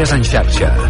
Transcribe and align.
Notícies 0.00 0.16
en 0.16 0.24
xarxa. 0.24 0.89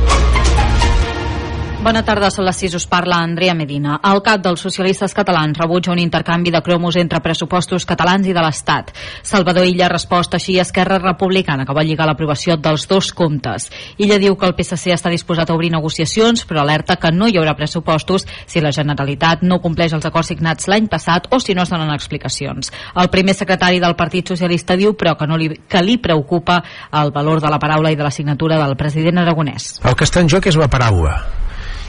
Bona 1.80 2.02
tarda, 2.04 2.28
són 2.28 2.44
les 2.44 2.58
6, 2.60 2.74
us 2.76 2.84
parla 2.84 3.22
Andrea 3.24 3.54
Medina. 3.56 3.94
El 4.04 4.18
cap 4.20 4.42
dels 4.44 4.60
socialistes 4.60 5.14
catalans 5.16 5.56
rebutja 5.56 5.94
un 5.94 6.00
intercanvi 6.02 6.50
de 6.52 6.60
cromos 6.60 6.98
entre 7.00 7.22
pressupostos 7.24 7.86
catalans 7.88 8.28
i 8.28 8.34
de 8.36 8.42
l'Estat. 8.44 8.90
Salvador 9.24 9.64
Illa 9.64 9.88
ha 9.88 9.96
així 9.96 10.58
a 10.58 10.66
Esquerra 10.68 10.98
Republicana, 10.98 11.64
que 11.64 11.72
va 11.72 11.82
lligar 11.82 12.04
l'aprovació 12.06 12.58
dels 12.60 12.84
dos 12.86 13.14
comptes. 13.16 13.70
Illa 13.96 14.18
diu 14.20 14.36
que 14.36 14.44
el 14.44 14.54
PSC 14.58 14.92
està 14.92 15.08
disposat 15.08 15.48
a 15.48 15.56
obrir 15.56 15.72
negociacions, 15.72 16.44
però 16.44 16.60
alerta 16.60 16.98
que 17.00 17.14
no 17.16 17.26
hi 17.26 17.40
haurà 17.40 17.56
pressupostos 17.56 18.28
si 18.44 18.60
la 18.60 18.76
Generalitat 18.76 19.40
no 19.40 19.62
compleix 19.64 19.96
els 19.96 20.04
acords 20.04 20.34
signats 20.34 20.68
l'any 20.68 20.86
passat 20.86 21.32
o 21.32 21.40
si 21.40 21.56
no 21.56 21.64
es 21.64 21.72
donen 21.72 21.96
explicacions. 21.96 22.74
El 22.94 23.08
primer 23.08 23.32
secretari 23.32 23.80
del 23.80 23.96
Partit 23.96 24.28
Socialista 24.28 24.76
diu, 24.76 24.92
però, 24.92 25.16
que, 25.16 25.24
no 25.26 25.40
li, 25.40 25.54
que 25.64 25.80
li 25.80 25.96
preocupa 25.96 26.60
el 26.92 27.10
valor 27.10 27.40
de 27.40 27.48
la 27.48 27.58
paraula 27.58 27.88
i 27.88 27.96
de 27.96 28.04
la 28.04 28.12
signatura 28.12 28.60
del 28.60 28.76
president 28.76 29.24
aragonès. 29.24 29.78
El 29.80 29.96
que 29.96 30.04
està 30.04 30.20
en 30.20 30.28
joc 30.28 30.52
és 30.52 30.60
la 30.60 30.68
paraula 30.68 31.39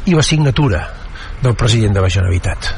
i 0.05 0.15
la 0.15 0.23
signatura 0.25 0.81
del 1.41 1.55
president 1.55 1.95
de 1.95 2.01
la 2.01 2.09
Generalitat. 2.09 2.71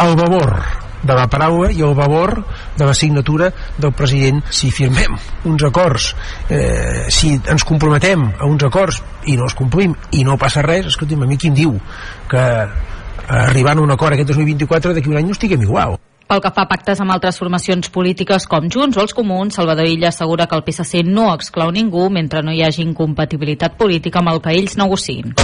El 0.00 0.16
valor 0.16 0.56
de 1.04 1.14
la 1.14 1.26
paraula 1.28 1.70
i 1.70 1.82
el 1.84 1.94
valor 1.94 2.44
de 2.76 2.86
la 2.86 2.94
signatura 2.94 3.50
del 3.76 3.92
president 3.92 4.40
si 4.50 4.70
firmem 4.72 5.16
uns 5.44 5.64
acords 5.68 6.14
eh, 6.48 7.10
si 7.12 7.34
ens 7.36 7.64
comprometem 7.68 8.24
a 8.38 8.48
uns 8.48 8.64
acords 8.64 9.02
i 9.28 9.36
no 9.36 9.44
els 9.44 9.56
complim 9.58 9.94
i 10.16 10.24
no 10.24 10.38
passa 10.40 10.64
res 10.64 10.88
escolti'm, 10.94 11.22
a 11.22 11.28
mi 11.28 11.36
qui 11.36 11.52
em 11.52 11.60
diu 11.60 11.76
que 12.30 12.46
arribant 13.28 13.78
a 13.78 13.84
un 13.84 13.92
acord 13.92 14.16
aquest 14.16 14.32
2024 14.32 14.96
d'aquí 14.96 15.12
un 15.12 15.20
any 15.20 15.28
no 15.28 15.36
estiguem 15.36 15.62
igual 15.68 15.98
pel 16.24 16.40
que 16.40 16.54
fa 16.56 16.64
a 16.64 16.68
pactes 16.70 17.00
amb 17.04 17.12
altres 17.12 17.36
formacions 17.38 17.90
polítiques 17.92 18.48
com 18.48 18.70
Junts 18.72 18.96
o 18.96 19.02
els 19.04 19.12
Comuns, 19.12 19.58
Salvador 19.58 19.84
Illa 19.84 20.08
assegura 20.08 20.48
que 20.48 20.56
el 20.56 20.64
PSC 20.64 21.04
no 21.04 21.28
exclou 21.34 21.68
ningú 21.70 22.08
mentre 22.08 22.40
no 22.42 22.50
hi 22.50 22.64
hagi 22.64 22.80
incompatibilitat 22.82 23.76
política 23.76 24.22
amb 24.22 24.32
el 24.32 24.40
que 24.40 24.56
ells 24.56 24.78
negociïn. 24.80 25.36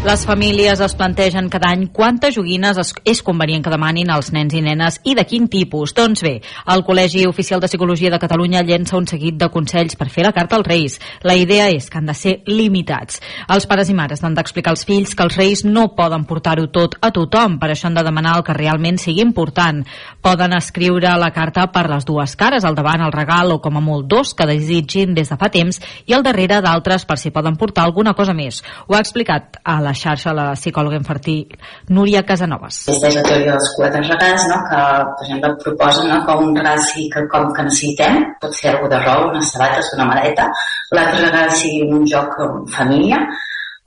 Les 0.00 0.22
famílies 0.24 0.80
es 0.80 0.94
plantegen 0.96 1.50
cada 1.52 1.68
any 1.74 1.82
quantes 1.92 2.32
joguines 2.32 2.78
es, 2.80 2.94
és 3.04 3.18
convenient 3.20 3.60
que 3.60 3.70
demanin 3.70 4.08
als 4.08 4.30
nens 4.32 4.54
i 4.56 4.62
nenes 4.64 4.94
i 5.04 5.12
de 5.12 5.26
quin 5.28 5.44
tipus. 5.52 5.92
Doncs 5.92 6.22
bé, 6.24 6.38
el 6.72 6.82
Col·legi 6.86 7.26
Oficial 7.28 7.60
de 7.60 7.68
Psicologia 7.68 8.08
de 8.08 8.18
Catalunya 8.18 8.62
llença 8.64 8.96
un 8.96 9.04
seguit 9.04 9.36
de 9.36 9.50
consells 9.52 9.98
per 10.00 10.08
fer 10.08 10.24
la 10.24 10.32
carta 10.32 10.56
als 10.56 10.64
Reis. 10.64 10.96
La 11.20 11.34
idea 11.36 11.66
és 11.68 11.90
que 11.92 12.00
han 12.00 12.08
de 12.08 12.14
ser 12.16 12.32
limitats. 12.48 13.20
Els 13.52 13.68
pares 13.68 13.90
i 13.92 13.96
mares 13.98 14.24
han 14.24 14.38
d'explicar 14.38 14.72
als 14.72 14.86
fills 14.88 15.12
que 15.12 15.26
els 15.26 15.36
Reis 15.36 15.64
no 15.68 15.90
poden 15.92 16.24
portar-ho 16.24 16.64
tot 16.72 16.96
a 17.04 17.12
tothom, 17.12 17.58
per 17.60 17.68
això 17.74 17.90
han 17.90 18.00
de 18.00 18.06
demanar 18.08 18.38
el 18.38 18.46
que 18.48 18.56
realment 18.56 18.96
sigui 18.96 19.20
important. 19.20 19.84
Poden 20.24 20.56
escriure 20.56 21.12
la 21.20 21.30
carta 21.36 21.68
per 21.76 21.84
les 21.92 22.08
dues 22.08 22.38
cares, 22.40 22.64
al 22.64 22.78
davant 22.80 23.04
el 23.04 23.12
regal 23.12 23.52
o 23.52 23.60
com 23.60 23.76
a 23.76 23.84
molt 23.84 24.08
dos 24.08 24.32
que 24.32 24.48
desitgin 24.48 25.12
des 25.12 25.28
de 25.28 25.36
fa 25.36 25.52
temps 25.52 25.76
i 26.08 26.16
al 26.16 26.24
darrere 26.24 26.64
d'altres 26.64 27.04
per 27.04 27.20
si 27.20 27.36
poden 27.36 27.60
portar 27.60 27.84
alguna 27.84 28.16
cosa 28.16 28.32
més. 28.32 28.64
Ho 28.88 28.96
ha 28.96 29.04
explicat 29.04 29.60
a 29.60 29.76
la 29.84 29.89
la 29.90 29.96
xarxa 29.98 30.34
la 30.36 30.46
psicòloga 30.54 30.98
infantil 31.00 31.58
Núria 31.96 32.22
Casanovas. 32.26 32.84
És 32.92 33.02
la 33.02 33.24
teoria 33.26 33.56
dels 33.56 33.70
quatre 33.76 34.02
regals, 34.06 34.46
no? 34.52 34.58
que 34.70 34.80
per 35.18 35.26
exemple 35.26 35.52
proposen 35.64 36.10
no? 36.12 36.20
que 36.26 36.36
un 36.44 36.56
regal 36.56 36.82
sigui 36.86 37.08
quelcom 37.14 37.50
que 37.56 37.66
necessitem, 37.66 38.20
pot 38.42 38.54
ser 38.56 38.74
algú 38.74 38.90
de 38.92 39.00
rou, 39.02 39.30
unes 39.32 39.54
sabates, 39.54 39.94
una 39.98 40.08
maleta, 40.12 40.50
l'altre 40.96 41.24
regal 41.26 41.54
sigui 41.62 41.88
un 41.88 42.06
joc 42.08 42.38
en 42.46 42.60
família, 42.76 43.18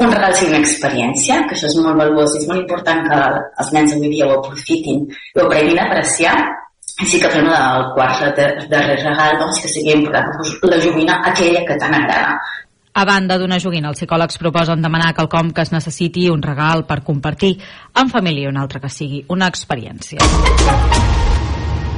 un 0.03 0.11
regal 0.11 0.35
sigui 0.35 0.51
una 0.51 0.63
experiència, 0.65 1.39
que 1.47 1.55
això 1.55 1.69
és 1.69 1.77
molt 1.79 2.01
valuós 2.01 2.35
i 2.35 2.41
és 2.41 2.49
molt 2.49 2.63
important 2.65 3.05
que 3.07 3.21
els 3.63 3.71
nens 3.77 3.95
avui 3.95 4.11
dia 4.11 4.27
ho 4.27 4.35
aprofitin 4.39 5.07
i 5.07 5.39
ho 5.39 5.45
aprenguin 5.45 5.79
a 5.79 5.87
apreciar 5.87 6.35
i 7.01 7.07
sí 7.09 7.19
que 7.21 7.29
fem 7.33 7.47
el 7.49 7.87
quart 7.95 8.37
darrer 8.69 8.99
regal, 8.99 9.39
doncs, 9.39 9.61
que 9.63 9.71
sigui 9.71 9.95
important 9.95 10.67
la 10.69 10.81
joguina 10.83 11.21
aquella 11.31 11.63
que 11.65 11.79
tant 11.81 11.95
agrada. 11.97 12.35
A 12.93 13.05
banda 13.09 13.39
d'una 13.41 13.57
joguina, 13.57 13.89
els 13.89 13.97
psicòlegs 13.97 14.37
proposen 14.37 14.83
demanar 14.85 15.15
quelcom 15.17 15.49
que 15.49 15.65
es 15.65 15.73
necessiti 15.73 16.27
un 16.29 16.43
regal 16.45 16.85
per 16.85 17.01
compartir 17.07 17.55
en 17.97 18.13
família 18.13 18.45
i 18.45 18.51
un 18.53 18.61
altre 18.61 18.83
que 18.83 18.93
sigui 18.93 19.23
una 19.33 19.49
experiència. 19.49 20.21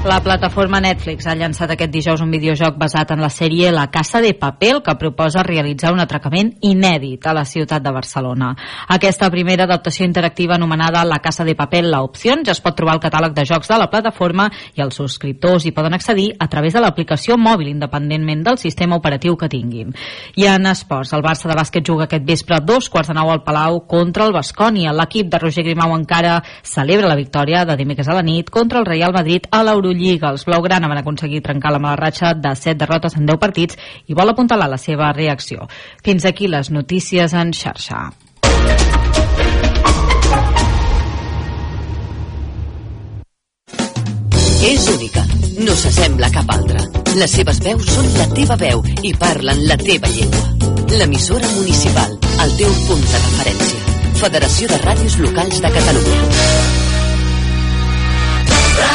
La 0.05 0.19
plataforma 0.21 0.77
Netflix 0.77 1.25
ha 1.25 1.33
llançat 1.33 1.71
aquest 1.73 1.89
dijous 1.89 2.21
un 2.21 2.29
videojoc 2.29 2.75
basat 2.77 3.09
en 3.15 3.23
la 3.23 3.29
sèrie 3.33 3.71
La 3.73 3.87
Casa 3.89 4.19
de 4.21 4.35
Papel 4.37 4.83
que 4.85 4.93
proposa 5.01 5.41
realitzar 5.41 5.89
un 5.95 5.99
atracament 6.03 6.51
inèdit 6.61 7.25
a 7.25 7.33
la 7.33 7.41
ciutat 7.41 7.81
de 7.81 7.89
Barcelona. 7.89 8.51
Aquesta 8.93 9.31
primera 9.33 9.65
adaptació 9.65 10.05
interactiva 10.05 10.59
anomenada 10.59 11.01
La 11.09 11.17
Casa 11.23 11.43
de 11.43 11.55
Papel, 11.57 11.89
la 11.89 12.03
opció, 12.05 12.35
ja 12.45 12.53
es 12.53 12.61
pot 12.61 12.77
trobar 12.77 12.93
al 12.93 13.01
catàleg 13.01 13.33
de 13.33 13.47
jocs 13.49 13.71
de 13.71 13.79
la 13.81 13.87
plataforma 13.89 14.45
i 14.75 14.83
els 14.85 14.93
subscriptors 15.01 15.65
hi 15.65 15.73
poden 15.73 15.97
accedir 15.97 16.27
a 16.37 16.47
través 16.53 16.77
de 16.77 16.85
l'aplicació 16.85 17.39
mòbil 17.41 17.73
independentment 17.73 18.45
del 18.45 18.61
sistema 18.61 19.01
operatiu 19.01 19.33
que 19.41 19.49
tinguin. 19.49 19.89
I 20.37 20.45
en 20.53 20.69
esports, 20.69 21.15
el 21.17 21.25
Barça 21.25 21.49
de 21.49 21.57
bàsquet 21.57 21.81
juga 21.81 22.05
aquest 22.05 22.29
vespre 22.29 22.59
a 22.59 22.61
dos 22.61 22.91
quarts 22.93 23.09
de 23.09 23.17
nou 23.17 23.33
al 23.33 23.41
Palau 23.41 23.81
contra 23.89 24.29
el 24.29 24.37
Bascònia. 24.37 24.93
L'equip 24.93 25.33
de 25.33 25.41
Roger 25.41 25.65
Grimau 25.65 25.97
encara 25.97 26.37
celebra 26.61 27.09
la 27.09 27.17
victòria 27.17 27.65
de 27.65 27.73
dimecres 27.81 28.13
a 28.13 28.21
la 28.21 28.25
nit 28.29 28.53
contra 28.53 28.85
el 28.85 28.89
Real 28.93 29.17
Madrid 29.17 29.49
a 29.49 29.65
l'Eurolliga 29.65 29.94
Lliga. 29.99 30.31
Els 30.33 30.45
blaugrana 30.47 30.89
van 30.91 31.01
aconseguir 31.01 31.41
trencar 31.45 31.73
la 31.73 31.79
mala 31.79 31.99
ratxa 31.99 32.33
de 32.33 32.55
7 32.55 32.77
derrotes 32.83 33.17
en 33.17 33.25
10 33.25 33.41
partits 33.41 33.79
i 34.07 34.17
vol 34.17 34.29
apuntalar 34.31 34.69
la 34.69 34.81
seva 34.81 35.11
reacció. 35.13 35.69
Fins 36.03 36.25
aquí 36.25 36.47
les 36.47 36.71
notícies 36.71 37.33
en 37.33 37.53
xarxa. 37.53 38.09
És 44.65 44.87
única. 44.89 45.21
No 45.61 45.75
s'assembla 45.77 46.29
cap 46.33 46.49
altra. 46.51 46.81
Les 47.15 47.35
seves 47.37 47.59
veus 47.63 47.85
són 47.95 48.07
la 48.17 48.25
teva 48.33 48.57
veu 48.59 48.81
i 49.07 49.13
parlen 49.21 49.61
la 49.69 49.77
teva 49.79 50.09
llengua. 50.11 50.73
L'emissora 50.99 51.51
municipal, 51.53 52.17
el 52.45 52.57
teu 52.59 52.73
punt 52.87 53.05
de 53.11 53.21
referència. 53.27 53.99
Federació 54.23 54.73
de 54.73 54.81
Ràdios 54.87 55.19
Locals 55.21 55.61
de 55.61 55.71
Catalunya. 55.77 56.84
De 58.79 58.91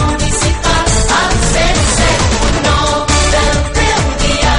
municipal 0.00 0.88
al 1.18 1.32
107.9 1.50 3.18
del 3.34 3.56
teu 3.78 4.00
dia. 4.22 4.56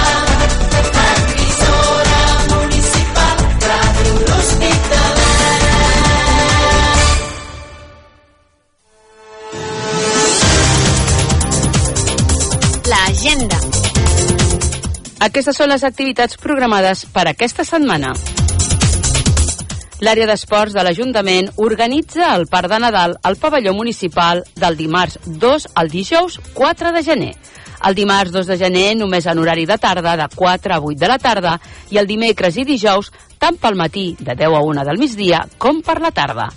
Emissora 1.05 2.23
municipal. 2.49 3.37
Aquestes 15.21 15.53
són 15.61 15.69
les 15.69 15.83
activitats 15.85 16.37
programades 16.41 17.05
per 17.13 17.27
aquesta 17.29 17.63
setmana. 17.63 18.15
L'àrea 20.01 20.25
d'esports 20.25 20.73
de 20.73 20.81
l'Ajuntament 20.81 21.51
organitza 21.61 22.31
el 22.33 22.47
Parc 22.49 22.71
de 22.71 22.79
Nadal 22.81 23.11
al 23.21 23.35
pavelló 23.37 23.75
municipal 23.77 24.39
del 24.57 24.73
dimarts 24.79 25.19
2 25.27 25.67
al 25.77 25.91
dijous 25.93 26.39
4 26.55 26.89
de 26.95 27.03
gener. 27.05 27.35
El 27.85 27.93
dimarts 27.93 28.33
2 28.33 28.49
de 28.49 28.57
gener 28.57 28.95
només 28.97 29.27
en 29.29 29.37
horari 29.37 29.67
de 29.69 29.77
tarda 29.77 30.15
de 30.17 30.25
4 30.33 30.73
a 30.73 30.79
8 30.79 30.97
de 31.03 31.09
la 31.11 31.19
tarda 31.21 31.51
i 31.93 32.01
el 32.01 32.09
dimecres 32.09 32.57
i 32.57 32.65
dijous 32.65 33.11
tant 33.37 33.61
pel 33.61 33.77
matí 33.77 34.15
de 34.17 34.33
10 34.33 34.57
a 34.57 34.63
1 34.71 34.87
del 34.89 34.97
migdia 34.97 35.43
com 35.61 35.83
per 35.85 35.99
la 36.01 36.09
tarda. 36.09 36.49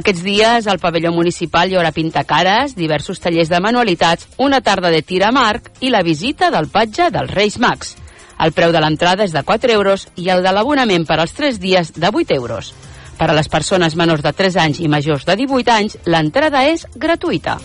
Aquests 0.00 0.24
dies 0.24 0.66
al 0.66 0.80
pavelló 0.80 1.12
municipal 1.12 1.68
hi 1.68 1.76
haurà 1.76 1.92
pintacares, 1.92 2.72
diversos 2.80 3.20
tallers 3.20 3.52
de 3.52 3.60
manualitats, 3.60 4.24
una 4.38 4.62
tarda 4.64 4.88
de 4.88 5.04
tir 5.04 5.20
amb 5.28 5.44
arc 5.44 5.68
i 5.84 5.92
la 5.92 6.00
visita 6.00 6.48
del 6.48 6.72
patge 6.72 7.12
dels 7.12 7.36
Reis 7.36 7.60
Mags. 7.60 7.92
El 8.40 8.56
preu 8.56 8.72
de 8.72 8.80
l'entrada 8.80 9.24
és 9.24 9.36
de 9.36 9.44
4 9.44 9.72
euros 9.76 10.08
i 10.16 10.32
el 10.32 10.42
de 10.44 10.52
l'abonament 10.52 11.04
per 11.04 11.20
als 11.20 11.36
3 11.36 11.60
dies 11.60 11.92
de 11.92 12.08
8 12.08 12.40
euros. 12.40 12.72
Per 13.16 13.30
a 13.30 13.36
les 13.36 13.48
persones 13.48 13.96
menors 13.96 14.24
de 14.24 14.32
3 14.36 14.60
anys 14.66 14.80
i 14.84 14.88
majors 14.92 15.24
de 15.24 15.36
18 15.40 15.72
anys, 15.72 15.98
l'entrada 16.04 16.66
és 16.68 16.86
gratuïta. 16.94 17.58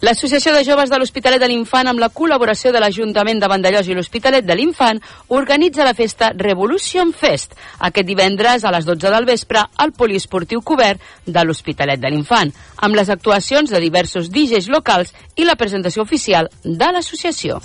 L'Associació 0.00 0.54
de 0.56 0.62
Joves 0.64 0.88
de 0.88 0.96
l'Hospitalet 0.96 1.42
de 1.42 1.48
l'Infant, 1.50 1.90
amb 1.90 2.00
la 2.00 2.08
col·laboració 2.08 2.70
de 2.72 2.80
l'Ajuntament 2.80 3.42
de 3.42 3.50
Vandellós 3.52 3.90
i 3.90 3.96
l'Hospitalet 3.98 4.46
de 4.48 4.56
l'Infant, 4.56 4.96
organitza 5.36 5.84
la 5.84 5.92
festa 5.92 6.30
Revolution 6.40 7.12
Fest 7.12 7.52
aquest 7.90 8.08
divendres 8.08 8.64
a 8.64 8.72
les 8.72 8.88
12 8.88 9.12
del 9.12 9.28
vespre 9.28 9.66
al 9.76 9.92
poliesportiu 9.92 10.64
cobert 10.64 11.04
de 11.26 11.44
l'Hospitalet 11.44 12.00
de 12.00 12.14
l'Infant, 12.14 12.54
amb 12.80 12.96
les 12.96 13.12
actuacions 13.12 13.68
de 13.68 13.84
diversos 13.84 14.32
DJs 14.32 14.72
locals 14.72 15.12
i 15.36 15.44
la 15.44 15.60
presentació 15.60 16.08
oficial 16.08 16.48
de 16.64 16.92
l'associació. 16.96 17.60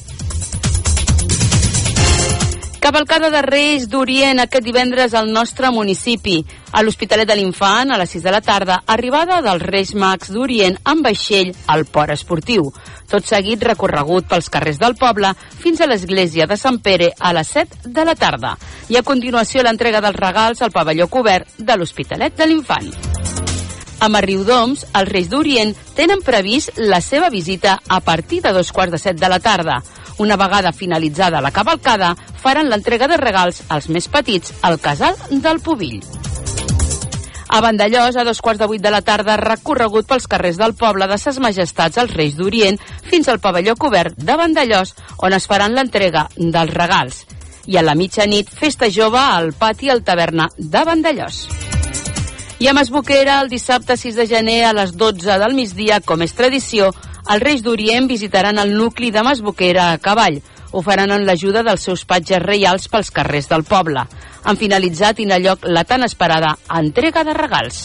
Cavalcada 2.85 3.31
de 3.33 3.39
Reis 3.41 3.87
d'Orient 3.89 4.37
aquest 4.43 4.61
divendres 4.61 5.15
al 5.17 5.31
nostre 5.33 5.71
municipi. 5.73 6.35
A 6.69 6.83
l'Hospitalet 6.83 7.25
de 7.25 7.33
l'Infant, 7.39 7.89
a 7.89 7.97
les 7.97 8.11
6 8.13 8.21
de 8.27 8.33
la 8.35 8.43
tarda, 8.45 8.75
arribada 8.85 9.39
dels 9.41 9.65
Reis 9.65 9.95
Mags 9.97 10.29
d'Orient 10.29 10.77
amb 10.93 11.01
vaixell 11.07 11.49
al 11.65 11.87
port 11.89 12.13
esportiu. 12.13 12.69
Tot 13.09 13.25
seguit 13.25 13.65
recorregut 13.65 14.29
pels 14.29 14.51
carrers 14.53 14.77
del 14.77 14.93
poble 15.01 15.33
fins 15.63 15.81
a 15.81 15.89
l'església 15.89 16.45
de 16.45 16.59
Sant 16.61 16.77
Pere 16.77 17.09
a 17.17 17.33
les 17.33 17.55
7 17.57 17.89
de 17.89 18.05
la 18.05 18.13
tarda. 18.13 18.53
I 18.93 19.01
a 19.01 19.05
continuació 19.09 19.65
l'entrega 19.65 20.05
dels 20.05 20.21
regals 20.21 20.61
al 20.61 20.69
pavelló 20.69 21.09
cobert 21.09 21.57
de 21.57 21.81
l'Hospitalet 21.81 22.37
de 22.37 22.51
l'Infant. 22.51 22.93
A 23.97 24.21
Riudoms, 24.21 24.85
els 24.93 25.09
Reis 25.09 25.33
d'Orient 25.33 25.73
tenen 25.97 26.21
previst 26.21 26.77
la 26.77 27.01
seva 27.01 27.33
visita 27.33 27.79
a 27.87 28.03
partir 28.05 28.43
de 28.45 28.53
dos 28.53 28.69
quarts 28.71 28.93
de 28.93 29.01
set 29.01 29.17
de 29.17 29.29
la 29.31 29.41
tarda. 29.41 29.81
Una 30.17 30.37
vegada 30.37 30.71
finalitzada 30.71 31.41
la 31.43 31.51
cavalcada, 31.51 32.15
faran 32.41 32.69
l'entrega 32.71 33.09
de 33.11 33.17
regals 33.19 33.63
als 33.69 33.89
més 33.89 34.07
petits 34.07 34.53
al 34.63 34.79
casal 34.79 35.17
del 35.29 35.59
Pubill. 35.59 35.99
A 37.47 37.61
Vandellós, 37.61 38.15
a 38.17 38.23
dos 38.25 38.41
quarts 38.41 38.59
de 38.59 38.67
vuit 38.67 38.81
de 38.81 38.91
la 38.91 39.03
tarda, 39.05 39.37
recorregut 39.37 40.07
pels 40.09 40.25
carrers 40.27 40.57
del 40.59 40.73
poble 40.75 41.07
de 41.07 41.17
Ses 41.21 41.37
Majestats 41.39 41.99
als 42.01 42.15
Reis 42.15 42.33
d'Orient 42.35 42.79
fins 43.05 43.29
al 43.29 43.39
pavelló 43.39 43.75
cobert 43.79 44.17
de 44.17 44.35
Vandellós, 44.35 44.95
on 45.23 45.35
es 45.37 45.45
faran 45.47 45.75
l'entrega 45.75 46.25
dels 46.35 46.73
regals. 46.73 47.21
I 47.67 47.77
a 47.77 47.83
la 47.85 47.95
mitjanit, 47.95 48.49
festa 48.49 48.89
jove 48.91 49.21
al 49.21 49.53
pati 49.53 49.89
al 49.89 50.03
taverna 50.03 50.49
de 50.57 50.83
Vandellós. 50.83 51.45
I 52.59 52.67
a 52.67 52.73
Masboquera, 52.73 53.41
el 53.43 53.49
dissabte 53.49 53.97
6 53.97 54.15
de 54.15 54.27
gener 54.27 54.61
a 54.65 54.73
les 54.73 54.95
12 54.95 55.39
del 55.39 55.55
migdia, 55.55 55.99
com 55.99 56.21
és 56.23 56.33
tradició, 56.33 56.91
els 57.25 57.41
Reis 57.41 57.63
d'Orient 57.65 58.07
visitaran 58.07 58.59
el 58.61 58.75
nucli 58.77 59.09
de 59.11 59.23
Masboquera 59.25 59.91
a 59.91 59.97
cavall. 59.97 60.41
Ho 60.71 60.81
faran 60.85 61.11
en 61.15 61.25
l'ajuda 61.25 61.63
dels 61.65 61.85
seus 61.87 62.05
patges 62.05 62.43
reials 62.43 62.87
pels 62.91 63.09
carrers 63.15 63.49
del 63.49 63.63
poble. 63.65 64.03
Han 64.43 64.59
finalitzat 64.61 65.19
i 65.19 65.25
lloc 65.25 65.65
la 65.65 65.83
tan 65.83 66.03
esperada 66.03 66.55
entrega 66.69 67.23
de 67.23 67.33
regals. 67.33 67.81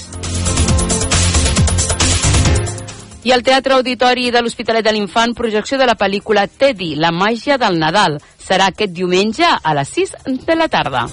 I 3.22 3.32
al 3.32 3.42
Teatre 3.42 3.74
Auditori 3.74 4.30
de 4.30 4.40
l'Hospitalet 4.40 4.84
de 4.84 4.92
l'Infant, 4.92 5.34
projecció 5.34 5.76
de 5.78 5.86
la 5.86 5.96
pel·lícula 5.96 6.46
Teddy, 6.48 6.94
la 6.96 7.12
màgia 7.12 7.58
del 7.58 7.78
Nadal. 7.78 8.20
Serà 8.38 8.72
aquest 8.72 8.92
diumenge 8.92 9.44
a 9.44 9.74
les 9.76 9.88
6 9.88 10.16
de 10.46 10.56
la 10.56 10.68
tarda. 10.68 11.06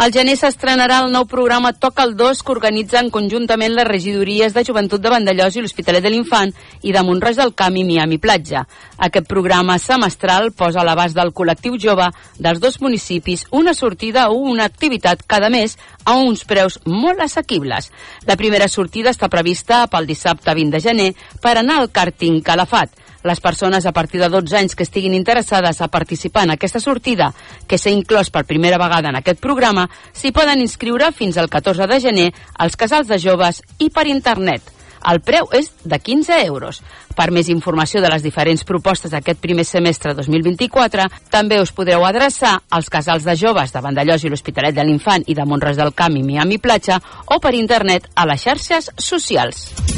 Al 0.00 0.14
gener 0.16 0.32
s'estrenarà 0.40 1.02
el 1.04 1.10
nou 1.12 1.26
programa 1.28 1.74
Toca 1.76 2.06
el 2.08 2.14
2 2.16 2.38
que 2.40 2.54
organitzen 2.54 3.10
conjuntament 3.12 3.74
les 3.76 3.84
regidories 3.84 4.54
de 4.56 4.62
Joventut 4.64 5.02
de 5.04 5.10
Vandellós 5.12 5.58
i 5.58 5.60
l'Hospitalet 5.60 6.00
de 6.00 6.08
l'Infant 6.14 6.54
i 6.88 6.94
de 6.96 7.02
Montroig 7.04 7.36
del 7.36 7.52
Camp 7.52 7.76
i 7.76 7.82
Miami 7.84 8.16
Platja. 8.16 8.62
Aquest 8.96 9.28
programa 9.28 9.76
semestral 9.76 10.54
posa 10.56 10.80
a 10.80 10.86
l'abast 10.88 11.18
del 11.18 11.34
col·lectiu 11.36 11.76
jove 11.76 12.06
dels 12.38 12.62
dos 12.64 12.80
municipis 12.80 13.44
una 13.60 13.76
sortida 13.76 14.30
o 14.30 14.40
una 14.54 14.64
activitat 14.72 15.26
cada 15.28 15.52
mes 15.52 15.76
a 16.06 16.16
uns 16.16 16.46
preus 16.48 16.80
molt 16.86 17.20
assequibles. 17.20 17.92
La 18.24 18.40
primera 18.40 18.72
sortida 18.72 19.12
està 19.12 19.28
prevista 19.28 19.84
pel 19.92 20.08
dissabte 20.08 20.56
20 20.56 20.78
de 20.78 20.84
gener 20.88 21.10
per 21.44 21.58
anar 21.58 21.76
al 21.82 21.92
càrting 21.92 22.40
Calafat. 22.40 22.96
Les 23.22 23.40
persones 23.40 23.84
a 23.86 23.92
partir 23.92 24.20
de 24.20 24.30
12 24.32 24.56
anys 24.56 24.74
que 24.74 24.86
estiguin 24.86 25.14
interessades 25.14 25.80
a 25.80 25.88
participar 25.88 26.44
en 26.46 26.54
aquesta 26.56 26.80
sortida, 26.80 27.32
que 27.68 27.78
s'ha 27.78 27.92
inclòs 27.92 28.32
per 28.32 28.46
primera 28.48 28.80
vegada 28.80 29.12
en 29.12 29.20
aquest 29.20 29.40
programa, 29.40 29.88
s'hi 30.12 30.32
poden 30.32 30.62
inscriure 30.64 31.12
fins 31.12 31.36
al 31.36 31.50
14 31.52 31.86
de 31.86 32.00
gener 32.00 32.28
als 32.56 32.76
casals 32.80 33.08
de 33.08 33.18
joves 33.18 33.62
i 33.78 33.90
per 33.90 34.06
internet. 34.08 34.62
El 35.00 35.20
preu 35.24 35.48
és 35.56 35.70
de 35.84 35.98
15 35.98 36.40
euros. 36.44 36.82
Per 37.16 37.30
més 37.32 37.48
informació 37.48 38.02
de 38.04 38.10
les 38.12 38.24
diferents 38.24 38.64
propostes 38.68 39.12
d'aquest 39.14 39.40
primer 39.40 39.64
semestre 39.64 40.12
2024, 40.16 41.08
també 41.32 41.60
us 41.60 41.72
podreu 41.72 42.04
adreçar 42.04 42.58
als 42.68 42.92
casals 42.92 43.24
de 43.24 43.36
joves 43.36 43.72
de 43.72 43.84
Vandellós 43.84 44.24
i 44.24 44.32
l'Hospitalet 44.32 44.76
de 44.76 44.84
l'Infant 44.84 45.24
i 45.26 45.36
de 45.36 45.48
Montres 45.48 45.80
del 45.80 45.94
Camp 45.96 46.16
i 46.16 46.26
Miami 46.26 46.60
Platja 46.60 47.00
o 47.26 47.40
per 47.40 47.56
internet 47.56 48.10
a 48.14 48.28
les 48.28 48.44
xarxes 48.44 48.92
socials. 48.96 49.89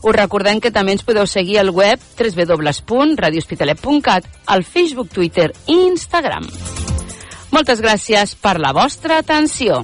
Us 0.00 0.16
recordem 0.16 0.60
que 0.64 0.72
també 0.72 0.96
ens 0.96 1.04
podeu 1.04 1.28
seguir 1.28 1.60
al 1.60 1.68
web 1.76 2.00
www.radiohospitalet.cat, 2.16 4.24
al 4.46 4.64
Facebook, 4.64 5.12
Twitter 5.12 5.52
i 5.68 5.76
Instagram. 5.90 6.48
Moltes 7.50 7.80
gràcies 7.82 8.36
per 8.38 8.58
la 8.62 8.70
vostra 8.72 9.18
atenció. 9.18 9.82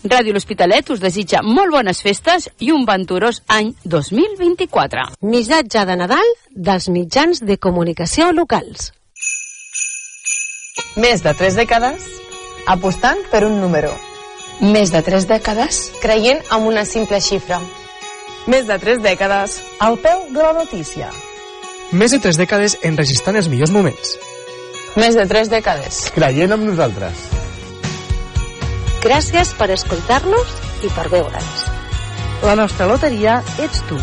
Ràdio 0.00 0.32
L'Hospitalet 0.32 0.88
us 0.94 1.00
desitja 1.02 1.42
molt 1.44 1.74
bones 1.74 1.98
festes 2.00 2.46
i 2.62 2.70
un 2.72 2.86
venturós 2.88 3.42
any 3.50 3.74
2024. 3.84 5.10
Missatge 5.26 5.82
de 5.84 5.96
Nadal 5.98 6.30
dels 6.54 6.88
mitjans 6.88 7.42
de 7.44 7.58
comunicació 7.58 8.30
locals. 8.32 8.92
Més 10.96 11.26
de 11.26 11.34
tres 11.36 11.58
dècades 11.58 12.06
apostant 12.70 13.20
per 13.34 13.44
un 13.50 13.60
número. 13.60 13.92
Més 14.60 14.94
de 14.94 15.02
tres 15.02 15.26
dècades 15.28 15.90
creient 16.00 16.40
en 16.54 16.70
una 16.70 16.86
simple 16.86 17.20
xifra. 17.20 17.60
Més 18.46 18.66
de 18.70 18.78
tres 18.78 19.02
dècades 19.02 19.60
al 19.80 19.98
peu 20.00 20.26
de 20.30 20.40
la 20.40 20.56
notícia. 20.56 21.10
Més 21.92 22.14
de 22.14 22.22
tres 22.22 22.38
dècades 22.38 22.78
enregistrant 22.86 23.36
els 23.36 23.50
millors 23.52 23.72
moments. 23.74 24.16
Més 24.98 25.14
de 25.14 25.22
tres 25.30 25.46
dècades. 25.50 26.08
Creient 26.16 26.50
en 26.56 26.64
nosaltres. 26.66 27.20
Gràcies 29.04 29.52
per 29.56 29.70
escoltar-nos 29.70 30.56
i 30.82 30.90
per 30.96 31.06
veure'ns. 31.12 31.62
La 32.42 32.56
nostra 32.58 32.88
loteria 32.90 33.38
ets 33.62 33.84
tu. 33.86 33.98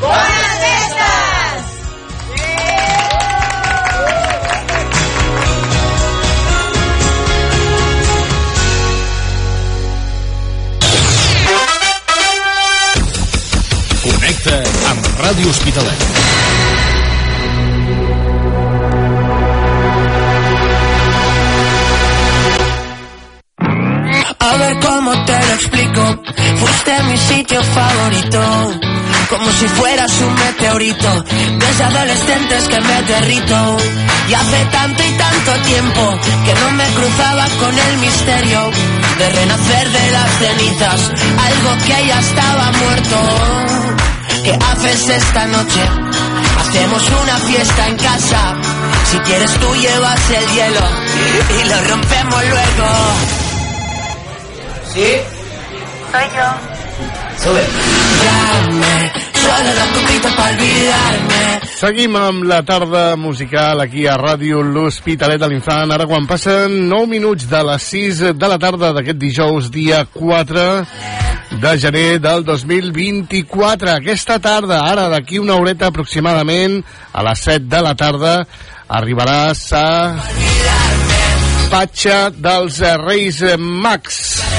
Bones 0.00 0.54
festes! 0.62 1.74
Connecta 14.06 14.62
amb 14.94 15.12
Ràdio 15.26 15.52
Hospitalet. 15.52 16.25
A 24.46 24.56
ver 24.58 24.78
cómo 24.78 25.12
te 25.24 25.32
lo 25.32 25.54
explico. 25.54 26.22
Fuiste 26.60 27.02
mi 27.02 27.16
sitio 27.16 27.60
favorito. 27.64 28.40
Como 29.28 29.50
si 29.50 29.66
fueras 29.66 30.12
un 30.20 30.34
meteorito. 30.34 31.24
Desde 31.58 31.82
adolescentes 31.82 32.68
que 32.68 32.80
me 32.80 33.02
derrito. 33.02 33.76
Y 34.28 34.34
hace 34.34 34.64
tanto 34.66 35.02
y 35.02 35.12
tanto 35.18 35.52
tiempo 35.64 36.18
que 36.44 36.54
no 36.54 36.70
me 36.72 36.84
cruzaba 36.94 37.46
con 37.58 37.76
el 37.76 37.98
misterio 37.98 38.70
de 39.18 39.30
renacer 39.30 39.90
de 39.90 40.10
las 40.12 40.30
cenizas. 40.38 41.00
Algo 41.48 41.84
que 41.84 42.06
ya 42.06 42.20
estaba 42.20 42.70
muerto. 42.70 43.18
¿Qué 44.44 44.58
haces 44.70 45.08
esta 45.08 45.46
noche? 45.46 45.82
Hacemos 46.60 47.02
una 47.20 47.36
fiesta 47.38 47.88
en 47.88 47.96
casa. 47.96 48.54
Si 49.10 49.18
quieres 49.18 49.52
tú 49.58 49.74
llevas 49.74 50.30
el 50.30 50.46
hielo 50.54 50.86
y 51.50 51.68
lo 51.68 51.80
rompemos 51.90 52.44
luego. 52.48 53.45
¿Sí? 54.96 55.12
Soy 56.10 56.24
yo. 56.32 56.48
Sube. 57.44 57.60
Seguim 61.76 62.16
amb 62.16 62.46
la 62.48 62.62
tarda 62.64 63.02
musical 63.20 63.82
aquí 63.84 64.06
a 64.08 64.14
Ràdio 64.16 64.62
L'Hospitalet 64.64 65.42
de 65.42 65.50
l'Infant. 65.52 65.92
Ara 65.92 66.06
quan 66.08 66.24
passen 66.24 66.88
9 66.88 67.10
minuts 67.12 67.44
de 67.50 67.60
les 67.68 67.90
6 67.92 68.22
de 68.40 68.48
la 68.48 68.56
tarda 68.56 68.94
d'aquest 68.96 69.20
dijous, 69.20 69.68
dia 69.68 70.06
4 70.16 70.64
de 71.60 71.76
gener 71.84 72.16
del 72.24 72.48
2024. 72.48 73.98
Aquesta 73.98 74.40
tarda, 74.40 74.80
ara 74.88 75.10
d'aquí 75.12 75.36
una 75.38 75.60
horeta 75.60 75.92
aproximadament, 75.92 76.80
a 77.12 77.28
les 77.28 77.44
7 77.44 77.68
de 77.68 77.84
la 77.84 77.92
tarda, 78.00 78.36
arribaràs 78.88 79.66
a 79.76 79.88
Patxa 81.68 82.30
dels 82.32 82.80
Reis 83.04 83.44
Max. 83.60 84.55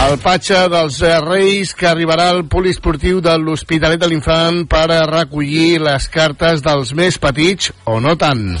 El 0.00 0.16
patxa 0.22 0.64
dels 0.72 0.98
Reis 1.24 1.74
que 1.76 1.88
arribarà 1.90 2.30
al 2.32 2.44
poliesportiu 2.48 3.20
de 3.24 3.34
l'Hospitalet 3.38 4.00
de 4.00 4.08
l'Infant 4.08 4.64
per 4.70 4.86
recollir 5.10 5.80
les 5.84 6.08
cartes 6.08 6.64
dels 6.64 6.94
més 6.96 7.18
petits 7.20 7.70
o 7.84 7.98
no 8.00 8.16
tant. 8.18 8.56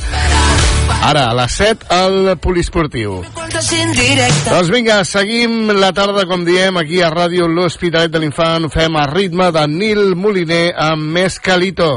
Ara, 1.00 1.30
a 1.30 1.34
les 1.34 1.54
7, 1.56 1.86
al 1.96 2.36
poliesportiu. 2.44 3.22
Doncs 3.40 4.68
vinga, 4.70 5.00
seguim 5.08 5.72
la 5.80 5.94
tarda, 5.96 6.26
com 6.28 6.44
diem, 6.44 6.76
aquí 6.76 7.00
a 7.00 7.08
Ràdio 7.14 7.48
L'Hospitalet 7.48 8.12
de 8.12 8.20
l'Infant. 8.20 8.68
Fem 8.74 9.00
a 9.00 9.06
ritme 9.08 9.48
de 9.56 9.64
Nil 9.70 10.14
Moliner 10.14 10.74
amb 10.76 11.08
Mescalito. 11.16 11.94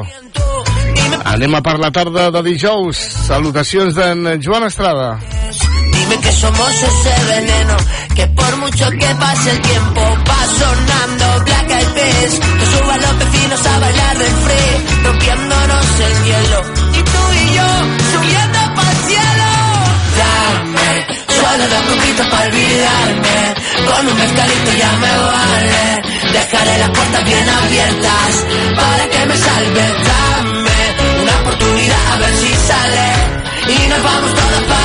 Anem 1.33 1.59
a 1.59 1.61
per 1.65 1.77
la 1.83 1.91
tarda 1.91 2.29
de 2.31 2.47
dijous. 2.47 2.99
Salutacions 3.27 3.99
d'en 3.99 4.37
Joan 4.41 4.71
Estrada. 4.71 5.17
Que 6.21 6.31
somos 6.31 6.69
ese 6.69 7.25
veneno 7.25 7.75
que 8.15 8.27
por 8.27 8.57
mucho 8.57 8.89
que 8.91 9.15
pase 9.15 9.51
el 9.51 9.61
tiempo 9.61 10.01
va 10.29 10.41
sonando 10.59 11.43
Black 11.43 11.69
Eyed 11.71 11.93
gratis. 11.93 12.39
Que 12.59 12.65
suban 12.65 13.01
los 13.01 13.17
vecinos 13.19 13.65
a 13.65 13.79
bailar 13.79 14.17
del 14.17 14.35
free, 14.43 15.03
rompiéndonos 15.03 15.85
el 16.07 16.23
hielo. 16.23 16.59
Y 16.93 17.01
tú 17.03 17.23
y 17.33 17.55
yo 17.55 17.69
subiendo 18.13 18.59
para 18.75 18.93
cielo. 19.07 19.51
Dame 20.19 20.89
solo 21.39 21.63
dos 21.73 21.83
copitos 21.89 22.27
para 22.27 22.45
olvidarme. 22.45 23.37
Con 23.87 24.07
un 24.07 24.17
mezcalito 24.17 24.71
ya 24.77 24.91
me 25.03 25.13
vale. 25.17 25.83
Dejaré 26.31 26.77
las 26.77 26.89
puertas 26.89 27.25
bien 27.25 27.49
abiertas 27.49 28.31
para 28.75 29.09
que 29.09 29.25
me 29.25 29.37
salve. 29.37 29.85
Dame 30.09 31.21
una 31.21 31.41
oportunidad 31.41 32.13
a 32.13 32.17
ver 32.17 32.35
si 32.37 32.53
sale. 32.67 33.07
Y 33.65 33.87
nos 33.87 34.03
vamos 34.03 34.33
todos 34.35 34.63
para 34.69 34.82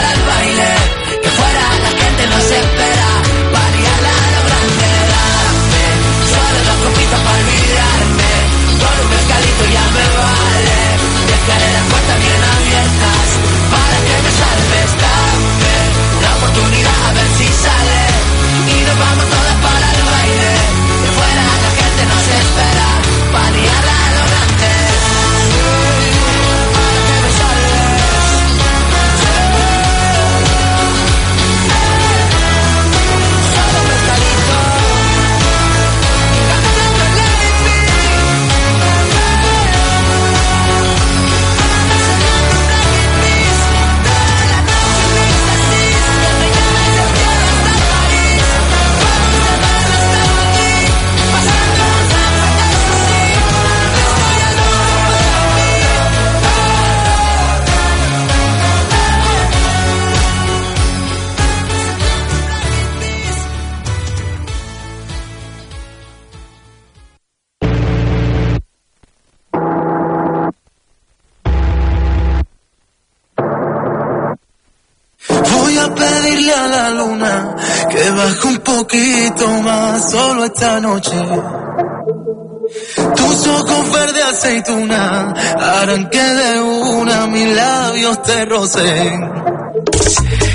Tus 83.16 83.46
ojos 83.46 83.92
verde 83.92 84.22
aceituna 84.22 85.32
harán 85.56 86.10
que 86.10 86.20
de 86.20 86.60
una 86.60 87.26
mis 87.28 87.54
labios 87.54 88.22
te 88.22 88.44
rocen. 88.44 89.30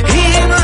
Imaginándome 0.09 0.62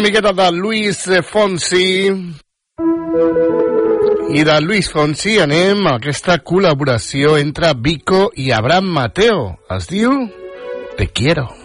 una 0.00 0.08
miqueta 0.08 0.32
de 0.32 0.50
Luis 0.52 1.04
Fonsi. 1.30 2.08
I 4.30 4.44
de 4.44 4.60
Luis 4.62 4.88
Fonsi 4.88 5.36
anem 5.44 5.84
a 5.90 5.98
aquesta 5.98 6.38
col·laboració 6.40 7.36
entre 7.36 7.74
Vico 7.76 8.30
i 8.32 8.48
Abraham 8.56 8.88
Mateo. 8.96 9.42
Es 9.76 9.92
diu 9.92 10.22
Te 10.96 11.12
quiero. 11.12 11.59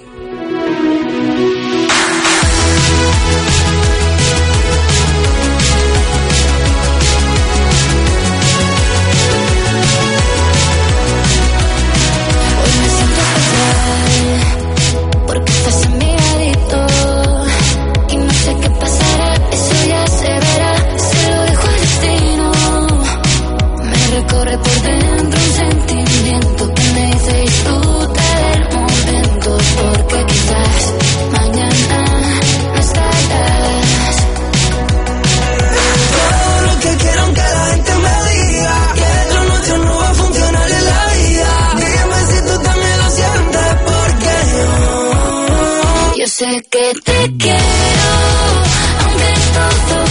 que 46.70 46.94
te 47.04 47.38
quiero, 47.38 47.58
aunque 49.02 49.34
todo 49.54 50.05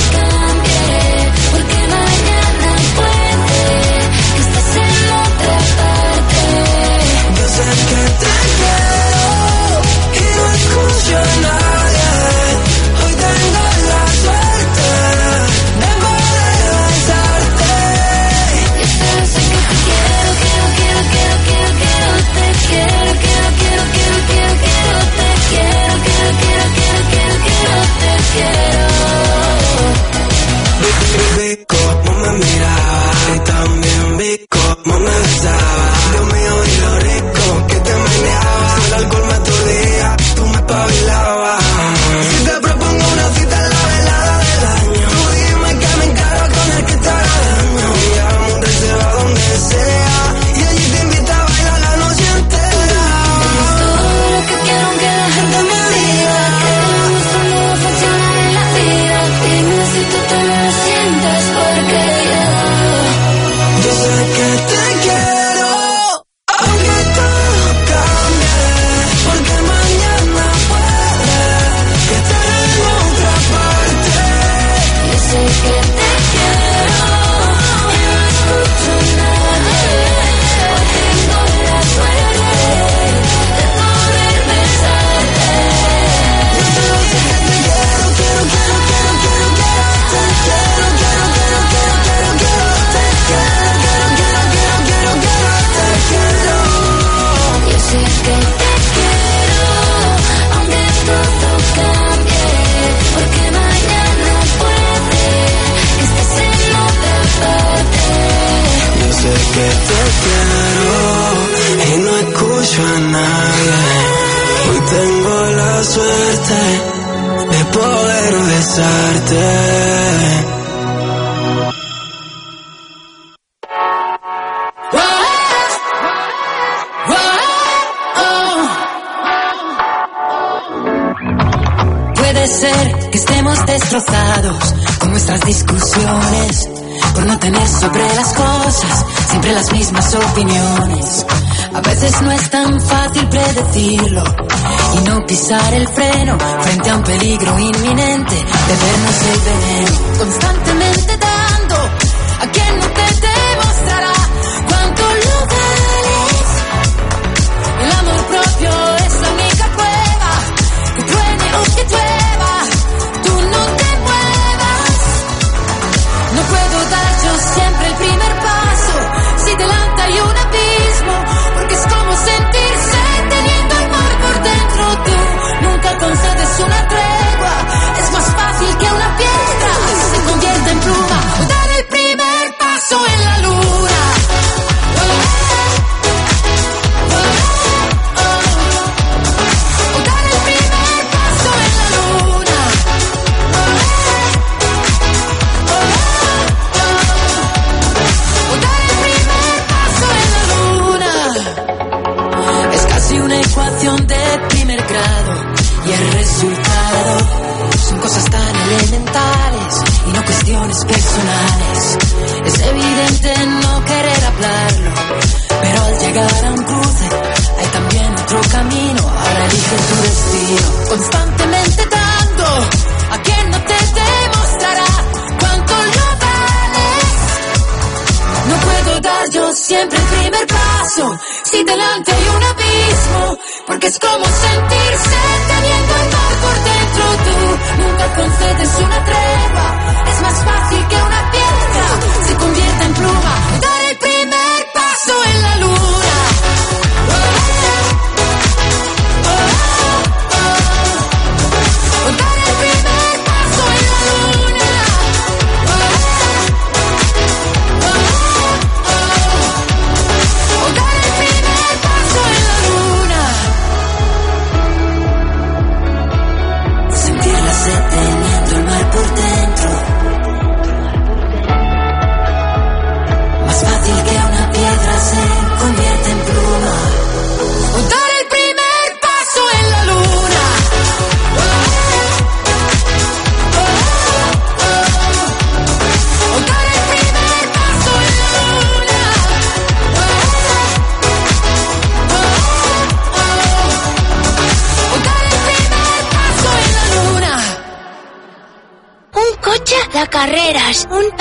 inminente, 147.94 148.34
bebernos 148.34 149.22
el 149.22 149.40
veneno 149.40 150.18
constantemente. 150.18 151.23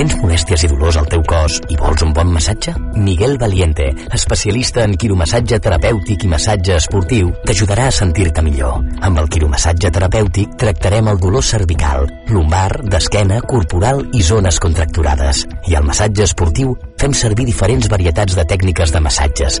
Tens 0.00 0.14
molèsties 0.16 0.62
i 0.64 0.68
dolors 0.70 0.96
al 0.96 1.08
teu 1.12 1.20
cos 1.28 1.58
i 1.68 1.76
vols 1.76 2.00
un 2.06 2.14
bon 2.16 2.30
massatge? 2.32 2.72
Miguel 2.96 3.34
Valiente, 3.36 3.90
especialista 4.16 4.80
en 4.88 4.94
quiromassatge 4.96 5.58
terapèutic 5.60 6.24
i 6.24 6.30
massatge 6.32 6.78
esportiu, 6.80 7.28
t'ajudarà 7.44 7.90
a 7.90 7.92
sentir-te 7.92 8.40
millor. 8.46 8.78
Amb 9.04 9.20
el 9.20 9.28
quiromassatge 9.28 9.90
terapèutic 9.92 10.54
tractarem 10.62 11.12
el 11.12 11.20
dolor 11.20 11.44
cervical, 11.44 12.08
lumbar, 12.32 12.80
d'esquena, 12.80 13.42
corporal 13.52 14.00
i 14.16 14.24
zones 14.24 14.56
contracturades. 14.64 15.44
I 15.68 15.76
al 15.76 15.84
massatge 15.84 16.24
esportiu 16.30 16.72
fem 16.96 17.12
servir 17.12 17.50
diferents 17.52 17.92
varietats 17.92 18.40
de 18.40 18.48
tècniques 18.48 18.96
de 18.96 19.04
massatges, 19.04 19.60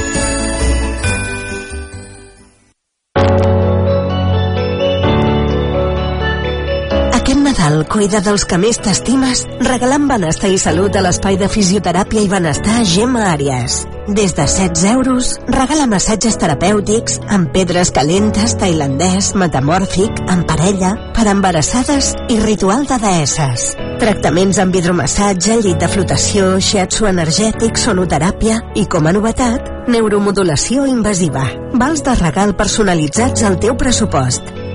Nadal 7.61 7.85
cuida 7.85 8.23
dels 8.25 8.41
que 8.49 8.57
més 8.57 8.79
t'estimes 8.81 9.43
regalant 9.61 10.07
benestar 10.09 10.49
i 10.49 10.57
salut 10.57 10.95
a 10.97 11.01
l'espai 11.05 11.35
de 11.37 11.45
fisioteràpia 11.45 12.23
i 12.25 12.29
benestar 12.29 12.79
Gemma 12.89 13.27
Àries. 13.35 13.75
Des 14.17 14.33
de 14.33 14.47
16 14.49 14.81
euros, 14.89 15.27
regala 15.45 15.85
massatges 15.85 16.39
terapèutics 16.41 17.19
amb 17.29 17.51
pedres 17.53 17.91
calentes, 17.93 18.55
tailandès, 18.57 19.35
metamòrfic, 19.37 20.23
en 20.33 20.41
parella, 20.49 20.95
per 21.13 21.27
embarassades 21.29 22.15
i 22.33 22.39
ritual 22.41 22.87
de 22.89 22.97
deesses. 23.03 23.67
Tractaments 24.01 24.57
amb 24.63 24.79
hidromassatge, 24.79 25.59
llit 25.61 25.77
de 25.85 25.91
flotació, 25.91 26.55
shiatsu 26.57 27.05
energètic, 27.11 27.77
sonoteràpia 27.77 28.57
i, 28.73 28.87
com 28.89 29.05
a 29.05 29.13
novetat, 29.13 29.69
neuromodulació 29.85 30.89
invasiva. 30.89 31.45
Vals 31.77 32.01
de 32.09 32.17
regal 32.25 32.57
personalitzats 32.57 33.45
al 33.45 33.61
teu 33.61 33.77
pressupost. 33.77 34.49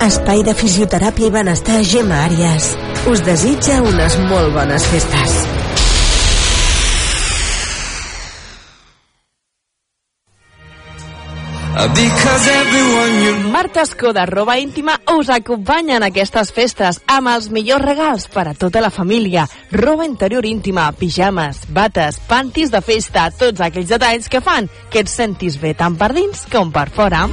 Espai 0.00 0.40
de 0.40 0.54
fisioteràpia 0.56 1.28
i 1.28 1.32
benestar 1.34 1.82
Gemma 1.84 2.22
Àries. 2.24 2.70
Us 3.12 3.20
desitja 3.26 3.82
unes 3.84 4.16
molt 4.32 4.54
bones 4.56 4.88
festes. 4.88 5.40
Marta 13.50 13.80
Escoda, 13.80 14.26
roba 14.26 14.58
íntima, 14.58 15.00
us 15.16 15.30
acompanya 15.30 15.96
en 15.96 16.04
aquestes 16.04 16.52
festes 16.52 16.98
amb 17.08 17.30
els 17.32 17.48
millors 17.48 17.86
regals 17.86 18.26
per 18.28 18.44
a 18.50 18.52
tota 18.52 18.82
la 18.84 18.90
família. 18.92 19.46
Roba 19.72 20.04
interior 20.04 20.44
íntima, 20.44 20.90
pijames, 20.92 21.62
bates, 21.72 22.18
pantis 22.28 22.68
de 22.68 22.82
festa, 22.84 23.30
tots 23.32 23.64
aquells 23.64 23.88
detalls 23.94 24.28
que 24.28 24.42
fan 24.44 24.68
que 24.90 25.00
et 25.00 25.08
sentis 25.08 25.56
bé 25.62 25.72
tant 25.72 25.96
per 25.96 26.10
dins 26.12 26.44
com 26.52 26.68
per 26.74 26.90
fora. 26.92 27.24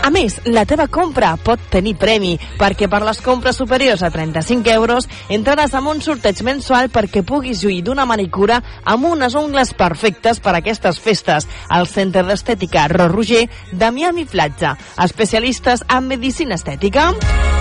A 0.00 0.10
més, 0.14 0.38
la 0.48 0.64
teva 0.64 0.86
compra 0.88 1.34
pot 1.36 1.60
tenir 1.68 1.96
premi, 2.00 2.38
perquè 2.56 2.88
per 2.88 3.02
les 3.04 3.20
compres 3.20 3.58
superiors 3.60 4.00
a 4.06 4.08
35 4.14 4.72
euros 4.72 5.08
entraràs 5.28 5.74
en 5.76 5.90
un 5.92 6.00
sorteig 6.00 6.40
mensual 6.46 6.88
perquè 6.94 7.20
puguis 7.26 7.60
lluir 7.60 7.82
d'una 7.84 8.06
manicura 8.08 8.62
amb 8.88 9.10
unes 9.10 9.36
ungles 9.36 9.74
perfectes 9.76 10.40
per 10.40 10.54
a 10.54 10.62
aquestes 10.62 11.02
festes 11.04 11.48
al 11.68 11.90
Centre 11.90 12.24
d'Estètica 12.24 12.86
Ro 12.88 13.10
Roger 13.12 13.44
de 13.72 13.90
Miami 13.90 14.24
Platja. 14.24 14.76
Especialistes 15.02 15.84
en 15.88 16.08
medicina 16.08 16.54
estètica. 16.54 17.12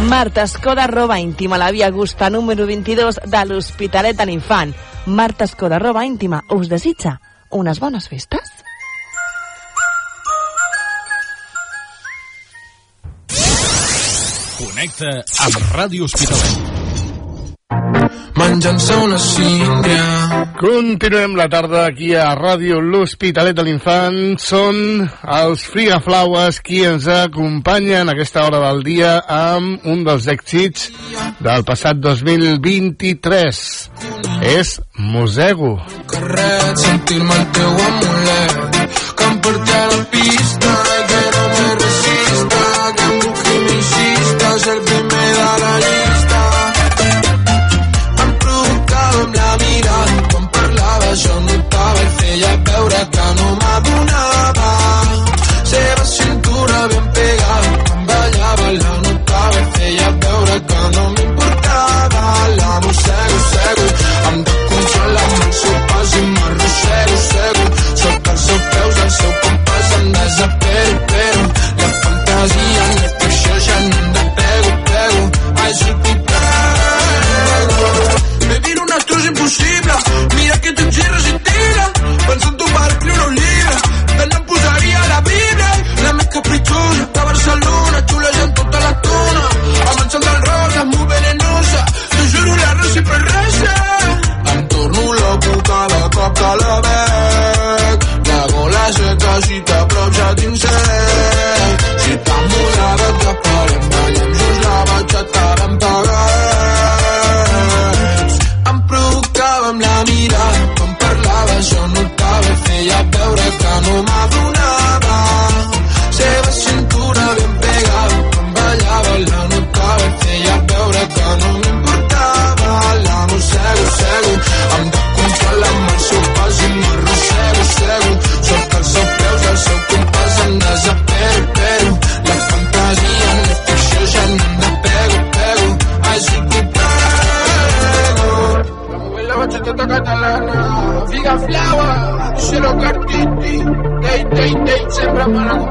Marta 0.09 0.43
Escoda, 0.43 0.87
roba 0.87 1.19
íntima, 1.19 1.57
la 1.57 1.71
via 1.71 1.87
Augusta, 1.87 2.29
número 2.29 2.65
22 2.65 3.21
de 3.25 3.45
l'Hospitalet 3.45 4.15
de 4.17 4.25
l'Infant. 4.25 4.75
Marta 5.05 5.45
Escoda, 5.45 5.79
roba 5.79 6.05
íntima, 6.05 6.43
us 6.49 6.69
desitja 6.69 7.19
unes 7.49 7.79
bones 7.79 8.07
festes? 8.09 8.51
Connecta 14.57 15.21
amb 15.45 15.61
Ràdio 15.73 16.05
Hospitalet. 16.05 16.76
Menjant-se 18.37 18.95
una 19.03 19.17
síndria. 19.19 20.05
Continuem 20.57 21.35
la 21.37 21.47
tarda 21.49 21.83
aquí 21.85 22.13
a 22.17 22.31
Ràdio 22.37 22.79
L'Hospitalet 22.81 23.57
de 23.57 23.65
l'Infant. 23.67 24.37
Són 24.41 25.05
els 25.37 25.65
Frigaflaues 25.69 26.59
qui 26.65 26.81
ens 26.87 27.07
acompanyen 27.11 28.09
a 28.09 28.15
aquesta 28.15 28.45
hora 28.47 28.63
del 28.65 28.83
dia 28.87 29.13
amb 29.37 29.85
un 29.85 30.03
dels 30.07 30.27
èxits 30.33 30.89
del 31.43 31.65
passat 31.67 32.01
2023. 32.01 33.63
És 34.57 34.77
Mosego. 34.97 35.77
Carret, 36.09 36.83
sentir-me 36.87 37.41
el 37.41 37.47
teu 37.57 37.81
amulet 37.89 39.01
que 39.17 39.31
em 39.31 39.41
porti 39.45 39.77
a 39.77 39.87
la 39.93 40.05
pista 40.13 40.86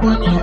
one. 0.02 0.35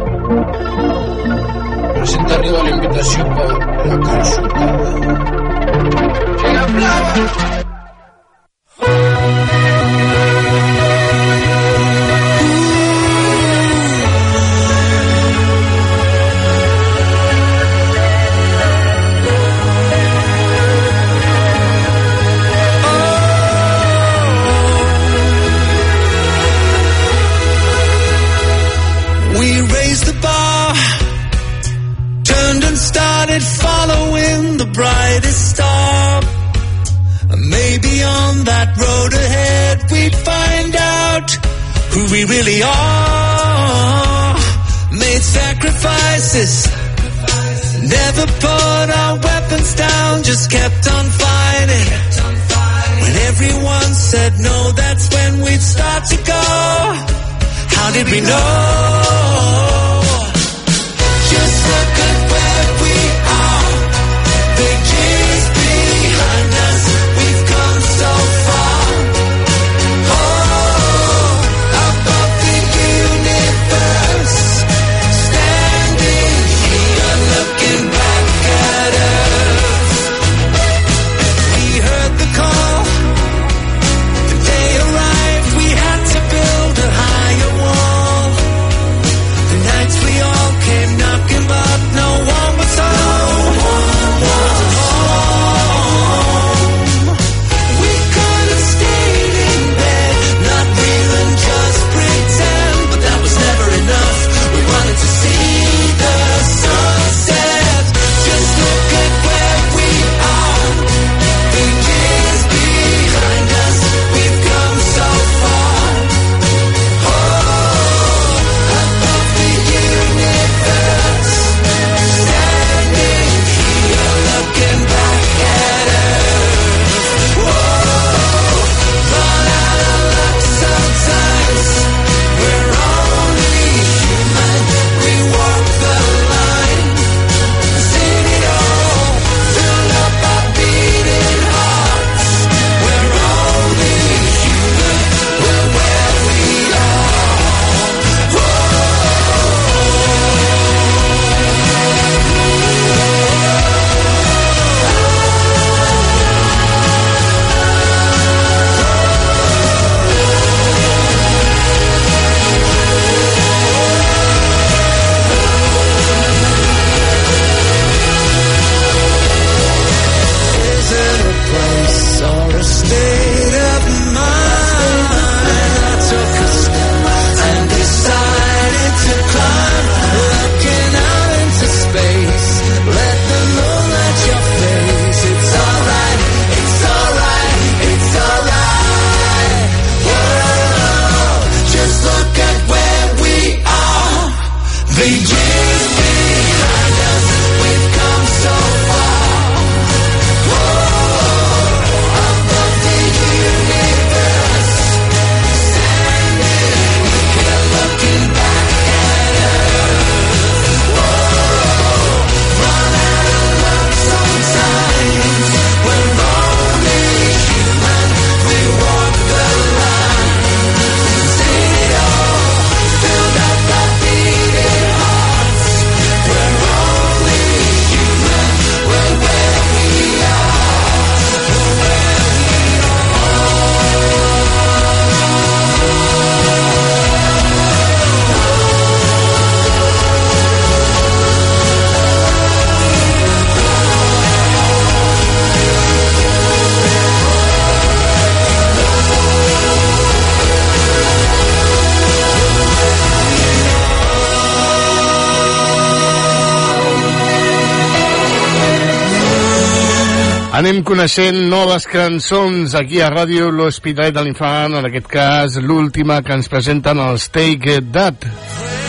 Anem 260.74 260.88
coneixent 260.90 261.36
noves 261.52 261.84
cançons 261.86 262.74
aquí 262.74 262.98
a 262.98 263.12
Ràdio 263.14 263.52
L'Hospitalet 263.54 264.16
de 264.16 264.24
l'Infant, 264.26 264.74
en 264.80 264.88
aquest 264.88 265.06
cas 265.06 265.58
l'última 265.62 266.16
que 266.26 266.34
ens 266.34 266.50
presenten 266.50 266.98
els 266.98 267.28
Take 267.30 267.76
That, 267.94 268.26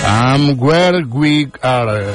amb 0.09 0.65
Where 0.65 1.03
We 1.13 1.51
Are. 1.61 2.07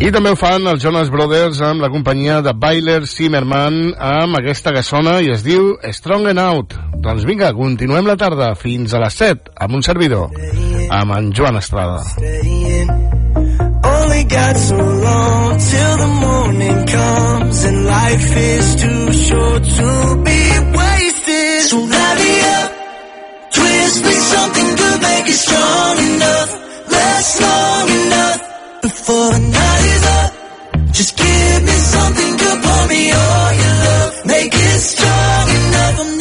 I 0.00 0.08
també 0.16 0.32
ho 0.32 0.40
fan 0.40 0.64
els 0.72 0.80
Jonas 0.80 1.12
Brothers 1.12 1.60
amb 1.60 1.84
la 1.84 1.92
companyia 1.92 2.40
de 2.40 2.56
Bailer 2.56 3.02
Zimmerman 3.04 3.98
amb 4.00 4.40
aquesta 4.40 4.72
que 4.72 4.80
sona 4.80 5.18
i 5.20 5.28
es 5.36 5.44
diu 5.44 5.74
Strong 5.92 6.32
and 6.32 6.40
Out. 6.40 6.80
Doncs 7.04 7.28
vinga, 7.28 7.52
continuem 7.52 8.08
la 8.08 8.16
tarda 8.16 8.54
fins 8.56 8.96
a 8.96 9.04
les 9.04 9.20
7 9.26 9.58
amb 9.60 9.76
un 9.76 9.84
servidor. 9.84 10.32
Yeah. 10.40 10.69
amb 10.90 11.10
en 11.16 11.32
Joan 11.32 11.56
Estrada. 11.56 12.02
Only 13.82 14.24
got 14.24 14.56
so 14.56 14.76
long 14.76 15.58
till 15.70 15.96
the 16.04 16.10
morning 16.26 16.86
comes 16.86 17.64
and 17.64 17.84
life 17.86 18.36
is 18.36 18.74
too 18.82 19.12
short 19.12 19.62
to 19.78 19.88
be 20.26 20.40
wasted. 20.78 21.62
So 21.70 21.78
ready 21.78 22.34
up, 22.58 22.70
twist 23.54 24.04
me 24.04 24.12
something 24.34 24.68
good, 24.80 24.98
make 25.08 25.28
it 25.28 25.38
strong 25.46 25.96
enough, 26.10 26.50
last 26.90 27.40
long 27.40 27.88
enough 28.00 28.38
before 28.82 29.28
the 29.30 29.42
night 29.60 29.84
is 29.94 30.04
up. 30.18 30.30
Just 30.92 31.16
give 31.16 31.62
me 31.68 31.76
something 31.94 32.32
good, 32.42 32.58
pour 32.64 32.86
me 32.88 33.02
all 33.12 33.52
your 33.62 33.76
love, 33.86 34.12
make 34.26 34.52
it 34.54 34.80
strong 34.92 35.46
enough. 35.60 36.00
I'm 36.00 36.18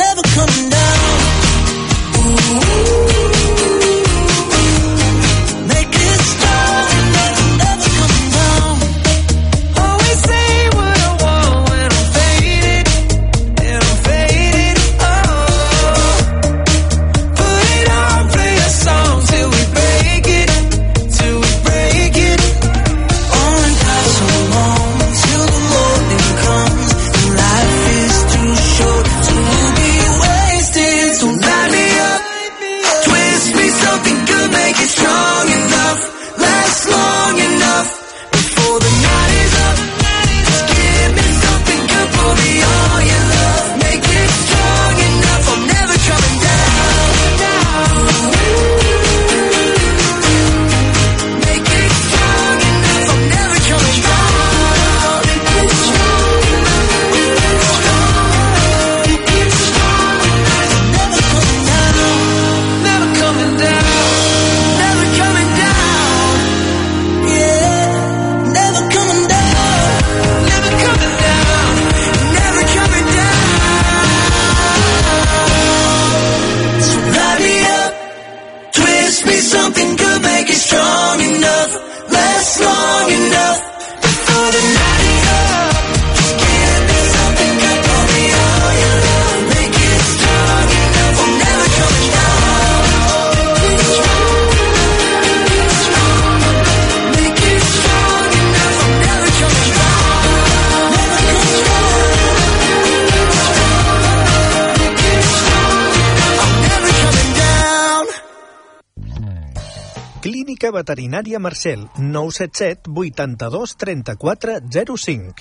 Veterinària 111.20 111.40
Marcel, 111.40 111.90
977 111.98 112.90
82 112.96 113.76
34 113.76 114.60
05. 114.96 115.34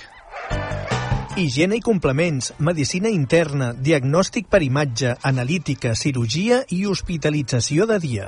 Higiene 1.36 1.76
i 1.78 1.80
complements, 1.80 2.50
medicina 2.58 3.08
interna, 3.08 3.70
diagnòstic 3.72 4.48
per 4.50 4.62
imatge, 4.66 5.14
analítica, 5.22 5.94
cirurgia 5.94 6.64
i 6.74 6.82
hospitalització 6.84 7.86
de 7.86 8.00
dia. 8.02 8.26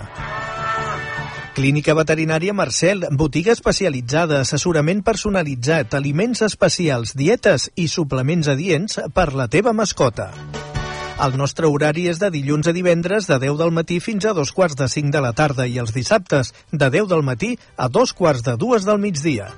Clínica 1.59 1.96
Veterinària 1.98 2.55
Marcel, 2.55 3.09
botiga 3.11 3.51
especialitzada, 3.51 4.44
assessorament 4.46 5.03
personalitzat, 5.03 5.98
aliments 5.98 6.46
especials, 6.46 7.16
dietes 7.18 7.72
i 7.74 7.90
suplements 7.90 8.46
adients 8.46 9.01
per 9.11 9.32
la 9.34 9.51
teva 9.51 9.74
mascota. 9.74 10.30
El 11.20 11.34
nostre 11.36 11.68
horari 11.68 12.06
és 12.08 12.16
de 12.16 12.30
dilluns 12.32 12.70
a 12.70 12.72
divendres 12.72 13.26
de 13.28 13.36
10 13.42 13.58
del 13.60 13.72
matí 13.76 13.98
fins 14.00 14.24
a 14.24 14.30
dos 14.32 14.54
quarts 14.56 14.78
de 14.80 14.86
5 14.88 15.12
de 15.12 15.20
la 15.20 15.34
tarda 15.36 15.66
i 15.68 15.76
els 15.82 15.92
dissabtes 15.92 16.54
de 16.72 16.88
10 16.94 17.10
del 17.10 17.24
matí 17.26 17.50
a 17.76 17.88
dos 17.92 18.14
quarts 18.16 18.40
de 18.46 18.54
dues 18.56 18.86
del 18.88 19.02
migdia. 19.02 19.50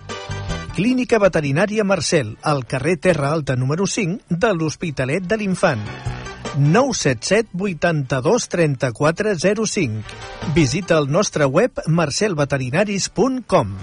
Clínica 0.75 1.21
Veterinària 1.23 1.85
Marcel, 1.85 2.35
al 2.43 2.65
carrer 2.67 2.97
Terra 3.07 3.31
Alta 3.31 3.55
número 3.55 3.87
5 3.87 4.35
de 4.43 4.51
l'Hospitalet 4.57 5.23
de 5.23 5.39
l'Infant. 5.39 5.87
977 6.59 7.55
82 7.55 8.49
34 8.49 9.37
05. 9.39 10.03
Visita 10.57 10.99
el 10.99 11.13
nostre 11.13 11.47
web 11.47 11.79
marcelveterinaris.com. 11.87 13.77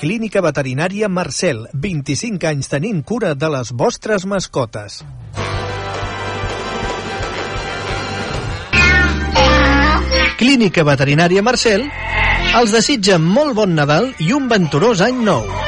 Clínica 0.00 0.40
Veterinària 0.40 1.12
Marcel, 1.12 1.66
25 1.74 2.48
anys 2.48 2.72
tenint 2.72 3.04
cura 3.04 3.34
de 3.34 3.52
les 3.58 3.76
vostres 3.76 4.24
mascotes. 4.24 5.02
Clínica 10.38 10.84
Veterinària 10.86 11.42
Marcel 11.42 11.88
els 12.58 12.74
desitja 12.74 13.18
molt 13.22 13.56
bon 13.58 13.74
Nadal 13.74 14.12
i 14.22 14.30
un 14.36 14.46
venturós 14.50 15.02
any 15.04 15.24
nou. 15.26 15.67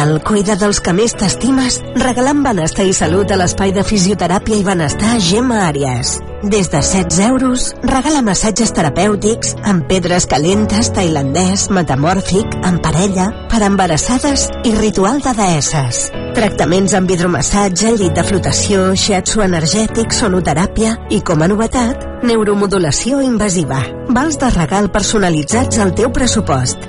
Nadal 0.00 0.22
cuida 0.24 0.54
dels 0.56 0.78
que 0.80 0.94
més 0.96 1.12
t'estimes 1.12 1.74
regalant 2.00 2.38
benestar 2.40 2.86
i 2.88 2.92
salut 2.96 3.28
a 3.28 3.36
l'espai 3.36 3.68
de 3.76 3.82
fisioteràpia 3.84 4.56
i 4.56 4.62
benestar 4.64 5.18
Gemma 5.20 5.58
Àries. 5.66 6.14
Des 6.40 6.70
de 6.72 6.78
16 6.80 7.18
euros, 7.26 7.66
regala 7.84 8.22
massatges 8.24 8.72
terapèutics 8.72 9.58
amb 9.60 9.84
pedres 9.90 10.24
calentes, 10.30 10.88
tailandès, 10.96 11.66
metamòrfic, 11.76 12.56
en 12.64 12.78
parella, 12.80 13.26
per 13.52 13.60
embarassades 13.66 14.46
i 14.64 14.72
ritual 14.78 15.20
de 15.20 15.34
deesses. 15.36 16.06
Tractaments 16.38 16.94
amb 16.96 17.12
hidromassatge, 17.12 17.92
llit 18.00 18.16
de 18.16 18.24
flotació, 18.24 18.86
shiatsu 18.96 19.44
energètic, 19.44 20.16
sonoteràpia 20.16 20.94
i, 21.10 21.20
com 21.20 21.44
a 21.44 21.50
novetat, 21.52 22.08
neuromodulació 22.24 23.20
invasiva. 23.26 23.82
Vals 24.08 24.40
de 24.40 24.48
regal 24.56 24.88
personalitzats 24.96 25.84
al 25.84 25.92
teu 25.92 26.08
pressupost. 26.08 26.88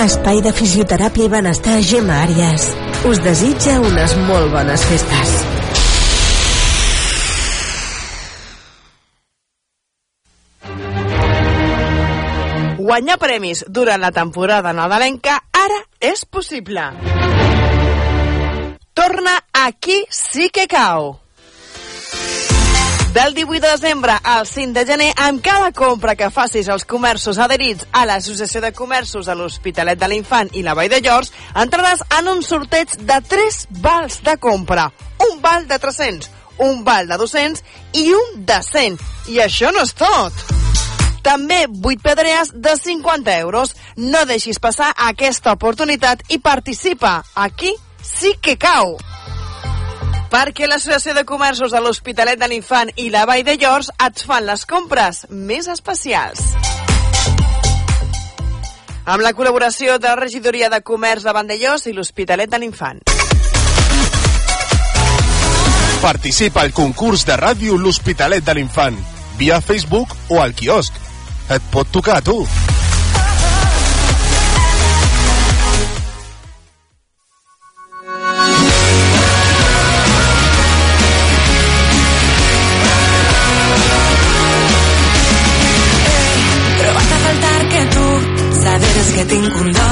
Espai 0.00 0.40
de 0.40 0.52
fisioteràpia 0.56 1.26
i 1.26 1.30
benestar 1.30 1.76
Gemma 1.84 2.22
Àries. 2.24 2.64
Us 3.08 3.20
desitja 3.22 3.78
unes 3.80 4.14
molt 4.28 4.52
bones 4.54 4.84
festes. 4.88 5.32
Guanyar 12.82 13.18
premis 13.20 13.64
durant 13.68 14.00
la 14.02 14.10
temporada 14.10 14.72
nadalenca 14.72 15.38
ara 15.52 15.82
és 16.00 16.24
possible. 16.24 16.88
torna 18.94 19.38
Aquí 19.52 20.04
sí 20.10 20.48
que 20.50 20.66
cau. 20.66 21.18
Del 23.12 23.34
18 23.34 23.60
de 23.60 23.68
desembre 23.68 24.12
al 24.24 24.46
5 24.46 24.72
de 24.72 24.86
gener, 24.86 25.12
amb 25.20 25.42
cada 25.44 25.70
compra 25.76 26.14
que 26.16 26.30
facis 26.32 26.70
als 26.72 26.86
comerços 26.88 27.36
adherits 27.36 27.84
a 27.92 28.06
l'Associació 28.08 28.62
de 28.64 28.70
Comerços 28.72 29.28
de 29.28 29.34
l'Hospitalet 29.36 30.00
de 30.00 30.08
l'Infant 30.08 30.48
i 30.56 30.62
la 30.64 30.72
Vall 30.72 30.88
de 30.88 31.02
Llors, 31.04 31.28
entraràs 31.52 32.00
en 32.16 32.30
un 32.32 32.40
sorteig 32.40 32.96
de 33.04 33.20
3 33.28 33.60
vals 33.84 34.22
de 34.24 34.38
compra. 34.40 34.88
Un 35.28 35.42
val 35.44 35.68
de 35.68 35.76
300, 35.76 36.30
un 36.64 36.80
val 36.88 37.12
de 37.12 37.20
200 37.20 37.60
i 38.00 38.08
un 38.16 38.46
de 38.48 38.58
100. 38.64 38.98
I 39.28 39.44
això 39.44 39.76
no 39.76 39.84
és 39.84 39.92
tot. 39.92 40.32
També 41.20 41.66
8 41.68 42.00
pedrees 42.00 42.56
de 42.56 42.78
50 42.80 43.38
euros. 43.44 43.76
No 44.00 44.24
deixis 44.24 44.56
passar 44.56 44.94
aquesta 44.96 45.52
oportunitat 45.52 46.24
i 46.32 46.40
participa. 46.40 47.18
Aquí 47.36 47.76
sí 48.00 48.38
que 48.40 48.56
cau 48.56 48.96
perquè 50.32 50.64
l'Associació 50.64 51.12
de 51.12 51.26
Comerços 51.28 51.74
de 51.74 51.80
l'Hospitalet 51.84 52.40
de 52.40 52.48
l'Infant 52.48 52.88
i 52.96 53.10
la 53.12 53.26
Vall 53.28 53.44
de 53.44 53.58
Llors 53.60 53.90
et 54.00 54.22
fan 54.24 54.46
les 54.48 54.64
compres 54.64 55.26
més 55.28 55.68
especials. 55.68 56.40
Amb 59.04 59.20
la 59.20 59.34
col·laboració 59.36 59.98
de 60.00 60.08
la 60.08 60.16
Regidoria 60.16 60.70
de 60.72 60.80
Comerç 60.80 61.26
de 61.26 61.34
Vandellós 61.36 61.84
i 61.90 61.92
l'Hospitalet 61.92 62.48
de 62.48 62.62
l'Infant. 62.62 63.02
Participa 66.00 66.64
al 66.64 66.72
concurs 66.72 67.26
de 67.28 67.36
ràdio 67.36 67.76
L'Hospitalet 67.76 68.46
de 68.46 68.56
l'Infant 68.56 68.96
via 69.38 69.60
Facebook 69.60 70.16
o 70.30 70.40
al 70.40 70.56
quiosc. 70.56 70.96
Et 71.52 71.72
pot 71.74 71.92
tocar 71.92 72.22
a 72.22 72.24
tu. 72.24 72.40
Tinc 89.32 89.54
un 89.56 89.72
do 89.72 89.90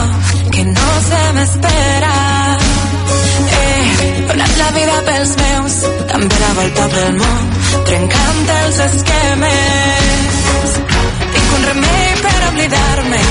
que 0.53 0.65
no 0.65 0.89
se 1.09 1.21
m'espera. 1.37 2.15
He 3.53 3.69
donat 4.29 4.53
la 4.63 4.69
vida 4.77 4.97
pels 5.07 5.33
meus, 5.43 5.77
també 6.11 6.41
la 6.43 6.51
volta 6.59 6.89
pel 6.95 7.15
món, 7.21 7.47
trencant 7.89 8.51
els 8.57 8.81
esquemes. 8.89 10.77
Tinc 11.37 11.55
un 11.59 11.67
remei 11.71 12.07
per 12.27 12.37
oblidar-me 12.51 13.23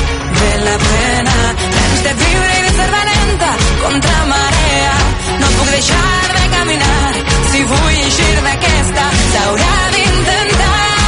de 0.41 0.51
la 0.65 0.77
pena, 0.87 1.37
tens 1.77 2.03
de 2.07 2.15
viure 2.23 2.51
i 2.57 2.63
de 2.67 2.75
ser 2.79 2.91
valenta 2.97 3.51
contra 3.85 4.19
marea. 4.33 4.95
No 5.43 5.51
puc 5.59 5.73
deixar 5.75 6.13
de 6.39 6.45
caminar, 6.55 7.11
si 7.51 7.67
vull 7.73 7.99
eixir 8.07 8.33
d'aquesta, 8.47 9.11
s'haurà 9.35 9.75
d'intentar. 9.97 10.98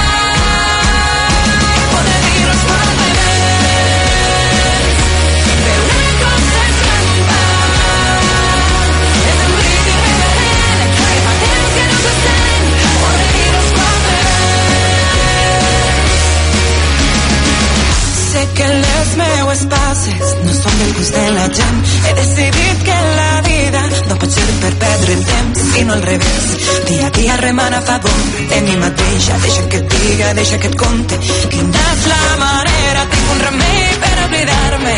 Les 19.01 19.15
meues 19.17 19.61
passes 19.73 20.33
no 20.45 20.53
són 20.53 20.75
del 20.79 20.91
gust 20.97 21.15
de 21.15 21.23
la 21.35 21.45
gent. 21.57 21.79
He 22.07 22.13
decidit 22.19 22.83
que 22.87 22.97
la 23.19 23.33
vida 23.47 23.81
no 24.09 24.17
pot 24.21 24.35
ser 24.35 24.45
per 24.63 24.71
perdre 24.83 25.15
el 25.17 25.23
temps, 25.29 25.61
sinó 25.73 25.93
al 25.95 26.03
revés. 26.09 26.45
Dia 26.89 27.07
a 27.07 27.11
dia 27.17 27.37
remant 27.41 27.77
a 27.77 27.81
favor 27.89 28.19
de 28.51 28.61
mi 28.67 28.75
mateixa. 28.83 29.39
Deixa 29.45 29.67
que 29.73 29.81
et 29.81 29.95
diga, 29.95 30.33
deixa 30.41 30.59
que 30.61 30.71
et 30.71 30.77
conte. 30.83 31.19
Quina 31.53 31.85
és 31.93 32.07
la 32.13 32.21
manera, 32.43 33.05
tinc 33.13 33.31
un 33.35 33.43
remei 33.47 33.87
per 34.05 34.15
oblidar-me 34.27 34.95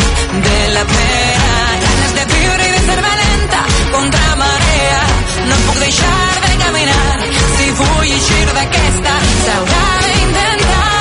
de 0.47 0.57
la 0.77 0.85
pena. 0.93 1.51
Ganes 1.85 2.15
de 2.19 2.25
viure 2.33 2.69
i 2.69 2.73
de 2.75 2.81
ser 2.87 2.99
valenta 3.09 3.61
contra 3.95 4.35
marea. 4.43 5.03
No 5.51 5.61
puc 5.67 5.83
deixar 5.85 6.33
de 6.47 6.57
caminar. 6.65 7.29
Si 7.53 7.69
vull 7.79 8.09
eixir 8.17 8.49
d'aquesta, 8.59 9.15
s'haurà 9.45 9.85
d'intentar. 10.07 10.92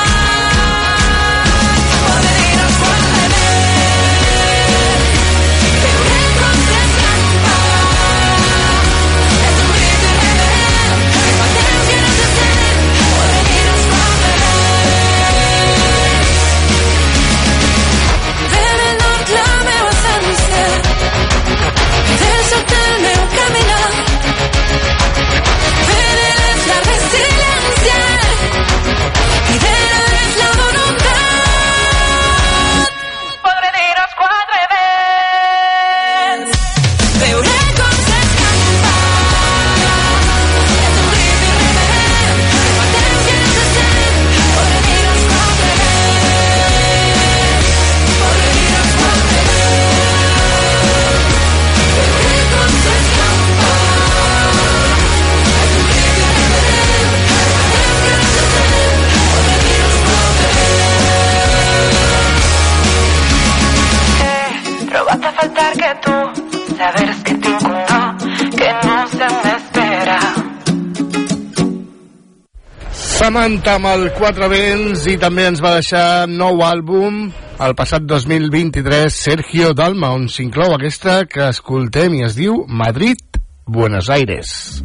Samantha 73.22 73.76
amb 73.78 73.86
el 73.86 74.08
Quatre 74.16 74.48
Vents 74.50 75.04
i 75.06 75.12
també 75.22 75.44
ens 75.46 75.60
va 75.62 75.76
deixar 75.76 76.24
nou 76.26 76.58
àlbum 76.66 77.20
el 77.62 77.74
passat 77.78 78.02
2023 78.10 79.14
Sergio 79.14 79.68
Dalma 79.78 80.08
on 80.16 80.24
s'inclou 80.26 80.74
aquesta 80.74 81.20
que 81.30 81.44
escoltem 81.52 82.16
i 82.18 82.24
es 82.26 82.34
diu 82.34 82.64
Madrid, 82.66 83.22
Buenos 83.62 84.10
Aires 84.10 84.82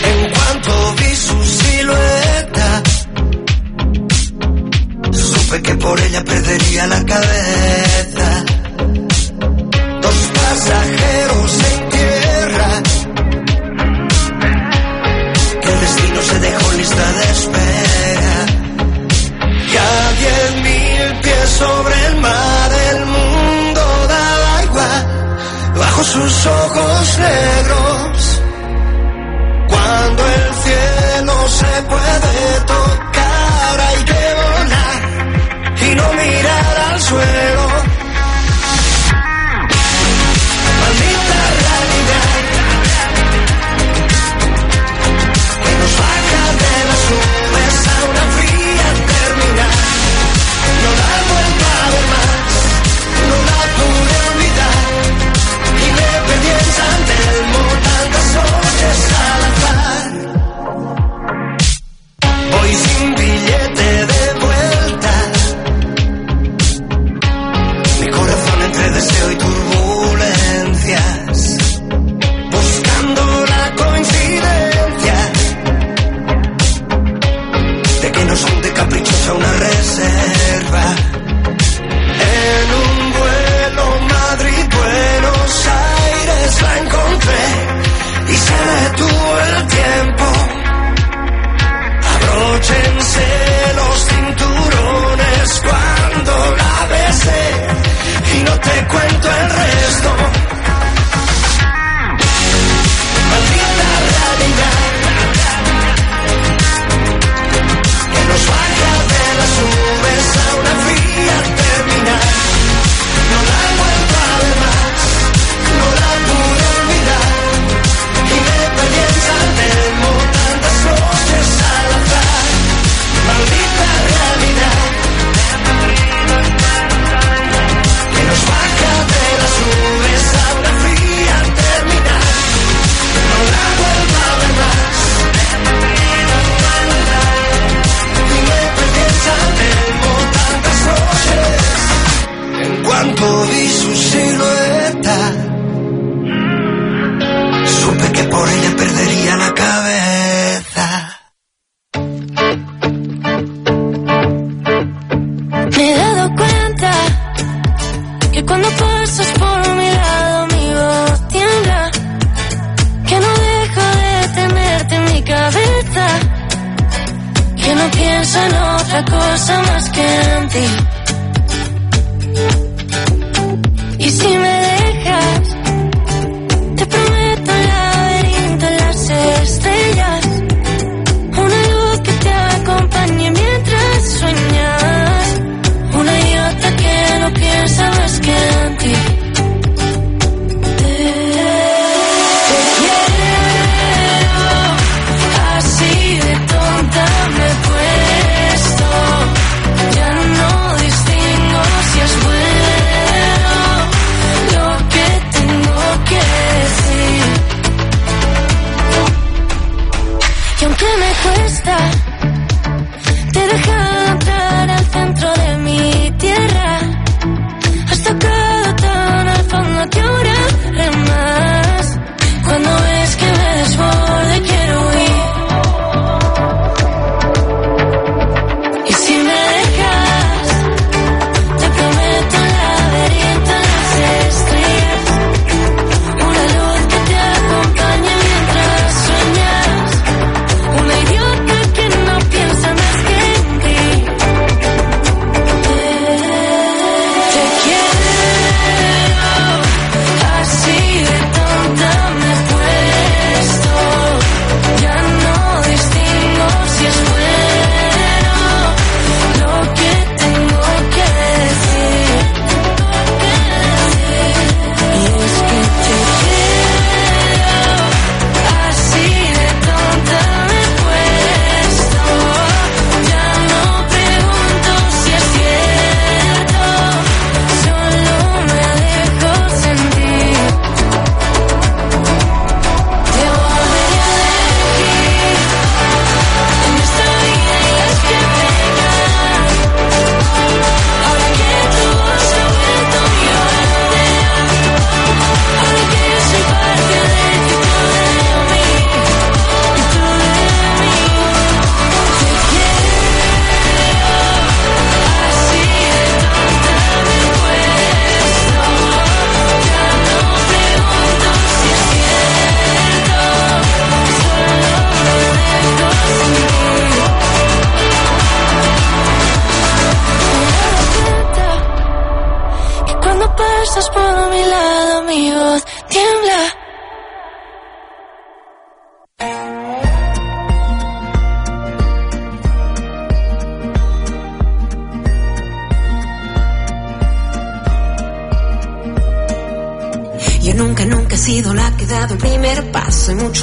En 0.00 0.24
cuanto 0.32 0.78
vi 1.02 1.12
su 1.26 1.38
silueta, 1.52 2.82
supe 5.12 5.62
que 5.62 5.74
por 5.74 6.00
ella 6.00 6.24
perdería 6.24 6.86
la 6.86 7.04
cabeza. 7.04 8.44
Dos 10.00 10.20
pasajeros 10.40 11.52
en 11.74 11.83
destino 15.84 16.22
se 16.22 16.38
dejó 16.38 16.72
lista 16.72 17.06
de 17.18 17.24
espera. 17.36 18.36
Y 19.72 19.76
a 19.76 20.12
diez 20.22 20.50
mil 20.68 21.20
pies 21.22 21.48
sobre 21.62 22.06
el 22.06 22.16
mar, 22.26 22.70
el 22.90 23.00
mundo 23.06 23.82
daba 24.14 24.52
igual, 24.68 25.02
bajo 25.80 26.04
sus 26.04 26.46
ojos 26.46 27.18
negros. 27.18 28.40
Cuando 29.72 30.22
el 30.38 30.46
cielo 30.64 31.34
se 31.60 31.72
puede 31.92 32.36
tocar 32.74 33.74
hay 33.88 34.00
que 34.10 34.24
volar 34.42 35.00
y 35.86 35.94
no 35.98 36.06
mirar 36.22 36.76
al 36.90 37.00
suelo. 37.00 37.83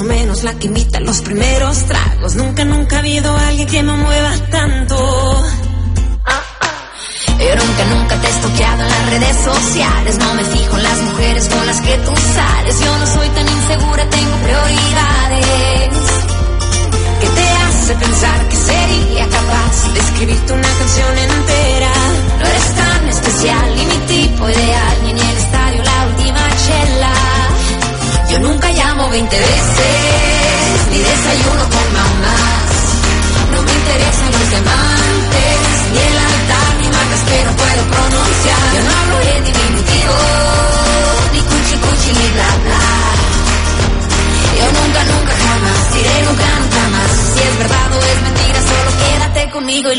menos 0.03 0.43
la 0.43 0.53
química. 0.55 0.80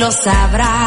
lo 0.02 0.10
sabrá. 0.10 0.81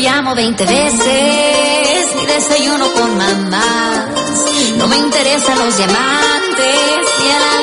llamo 0.00 0.34
20 0.34 0.64
veces, 0.64 2.16
ni 2.16 2.26
desayuno 2.26 2.92
con 2.92 3.16
mamás, 3.16 4.06
no 4.76 4.86
me 4.86 4.96
interesan 4.96 5.58
los 5.58 5.76
diamantes, 5.76 6.98
ni 7.20 7.30
a 7.30 7.57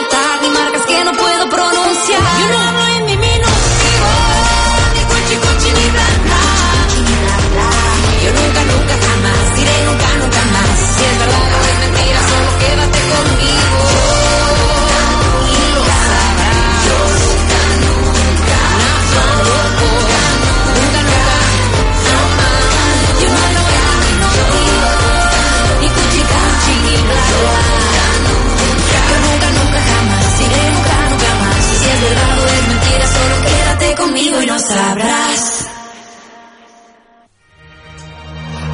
sabrás. 34.76 35.70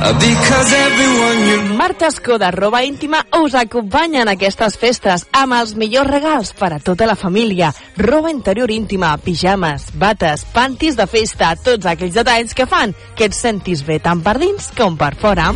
Because 0.02 0.74
everyone 0.74 1.40
you... 1.48 1.76
Marta 1.78 2.08
Escoda, 2.08 2.50
roba 2.50 2.84
íntima, 2.84 3.26
us 3.38 3.54
acompanya 3.54 4.24
en 4.24 4.32
aquestes 4.34 4.80
festes 4.82 5.28
amb 5.32 5.54
els 5.60 5.76
millors 5.78 6.10
regals 6.10 6.52
per 6.58 6.72
a 6.74 6.82
tota 6.82 7.06
la 7.06 7.16
família. 7.16 7.70
Roba 8.02 8.34
interior 8.34 8.74
íntima, 8.74 9.14
pijames, 9.22 9.92
bates, 10.02 10.48
pantis 10.56 10.98
de 10.98 11.06
festa, 11.06 11.54
tots 11.54 11.86
aquells 11.86 12.18
detalls 12.18 12.58
que 12.58 12.66
fan 12.66 12.98
que 13.16 13.30
et 13.30 13.38
sentis 13.38 13.86
bé 13.86 14.02
tant 14.02 14.26
per 14.26 14.40
dins 14.42 14.74
com 14.78 14.98
per 14.98 15.14
fora. 15.22 15.52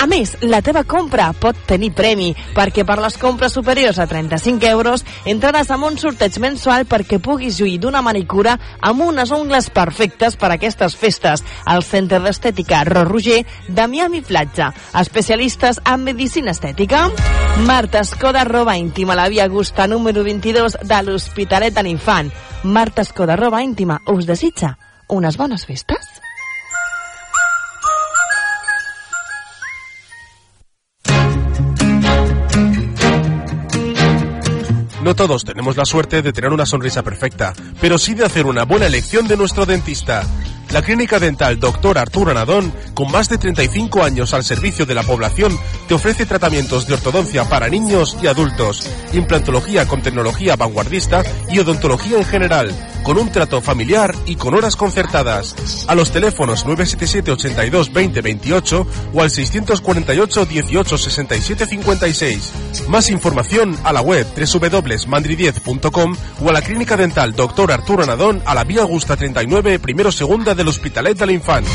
A 0.00 0.06
més, 0.08 0.32
la 0.40 0.62
teva 0.64 0.80
compra 0.88 1.26
pot 1.36 1.56
tenir 1.68 1.90
premi, 1.92 2.30
perquè 2.56 2.86
per 2.88 2.96
les 3.02 3.18
compres 3.20 3.52
superiors 3.52 3.98
a 4.00 4.06
35 4.08 4.68
euros 4.70 5.04
entraràs 5.28 5.68
en 5.74 5.84
un 5.84 5.98
sorteig 6.00 6.38
mensual 6.40 6.86
perquè 6.88 7.18
puguis 7.20 7.58
lluir 7.60 7.76
d'una 7.82 8.00
manicura 8.00 8.56
amb 8.80 9.04
unes 9.04 9.32
ungles 9.36 9.68
perfectes 9.70 10.38
per 10.40 10.50
a 10.50 10.56
aquestes 10.56 10.96
festes. 10.96 11.44
Al 11.64 11.84
Centre 11.84 12.20
d'Estètica 12.24 12.82
Ro 12.88 13.04
Roger 13.04 13.42
de 13.68 13.86
Miami 13.86 14.22
Platja, 14.24 14.70
especialistes 15.00 15.82
en 15.84 16.04
medicina 16.04 16.56
estètica. 16.56 17.08
Marta 17.68 18.00
Escoda, 18.00 18.44
roba 18.44 18.78
íntima, 18.80 19.14
la 19.14 19.28
via 19.28 19.44
Augusta 19.44 19.86
número 19.86 20.24
22 20.24 20.78
de 20.80 21.02
l'Hospitalet 21.02 21.74
de 21.76 21.84
l'Infant. 21.84 22.32
Marta 22.64 23.02
Escoda, 23.02 23.36
roba 23.36 23.62
íntima, 23.62 24.00
us 24.08 24.24
desitja 24.26 24.78
unes 25.10 25.36
bones 25.36 25.66
festes? 25.66 26.20
No 35.10 35.16
todos 35.16 35.44
tenemos 35.44 35.76
la 35.76 35.84
suerte 35.84 36.22
de 36.22 36.32
tener 36.32 36.52
una 36.52 36.64
sonrisa 36.64 37.02
perfecta, 37.02 37.52
pero 37.80 37.98
sí 37.98 38.14
de 38.14 38.24
hacer 38.24 38.46
una 38.46 38.64
buena 38.64 38.86
elección 38.86 39.26
de 39.26 39.36
nuestro 39.36 39.66
dentista. 39.66 40.24
La 40.70 40.82
clínica 40.82 41.18
dental 41.18 41.58
Dr. 41.58 41.98
Arturo 41.98 42.30
Anadón, 42.30 42.72
con 42.94 43.10
más 43.10 43.28
de 43.28 43.36
35 43.36 44.04
años 44.04 44.34
al 44.34 44.44
servicio 44.44 44.86
de 44.86 44.94
la 44.94 45.02
población, 45.02 45.58
te 45.88 45.94
ofrece 45.94 46.26
tratamientos 46.26 46.86
de 46.86 46.94
ortodoncia 46.94 47.44
para 47.48 47.68
niños 47.68 48.16
y 48.22 48.28
adultos, 48.28 48.88
implantología 49.12 49.88
con 49.88 50.00
tecnología 50.00 50.54
vanguardista 50.54 51.24
y 51.48 51.58
odontología 51.58 52.18
en 52.18 52.24
general, 52.24 52.72
con 53.02 53.18
un 53.18 53.30
trato 53.30 53.60
familiar 53.60 54.14
y 54.26 54.36
con 54.36 54.54
horas 54.54 54.76
concertadas. 54.76 55.84
A 55.88 55.94
los 55.94 56.10
teléfonos 56.10 56.64
977 56.64 57.30
82 57.32 57.92
20 57.92 58.20
28 58.20 58.86
o 59.14 59.22
al 59.22 59.30
648 59.30 60.46
18 60.46 60.98
67 60.98 61.66
56. 61.66 62.52
Más 62.88 63.10
información 63.10 63.76
a 63.84 63.92
la 63.92 64.00
web 64.00 64.26
www.mandridiez.com 64.26 66.16
o 66.42 66.48
a 66.48 66.52
la 66.52 66.62
clínica 66.62 66.96
dental 66.96 67.34
Dr. 67.34 67.72
Arturo 67.72 68.02
Anadón 68.02 68.42
a 68.44 68.54
la 68.54 68.64
vía 68.64 68.82
Augusta 68.82 69.16
39, 69.16 69.78
primero 69.78 70.12
segunda 70.12 70.54
del 70.54 70.68
Hospitalet 70.68 71.18
de 71.18 71.26
l'Infant. 71.26 71.66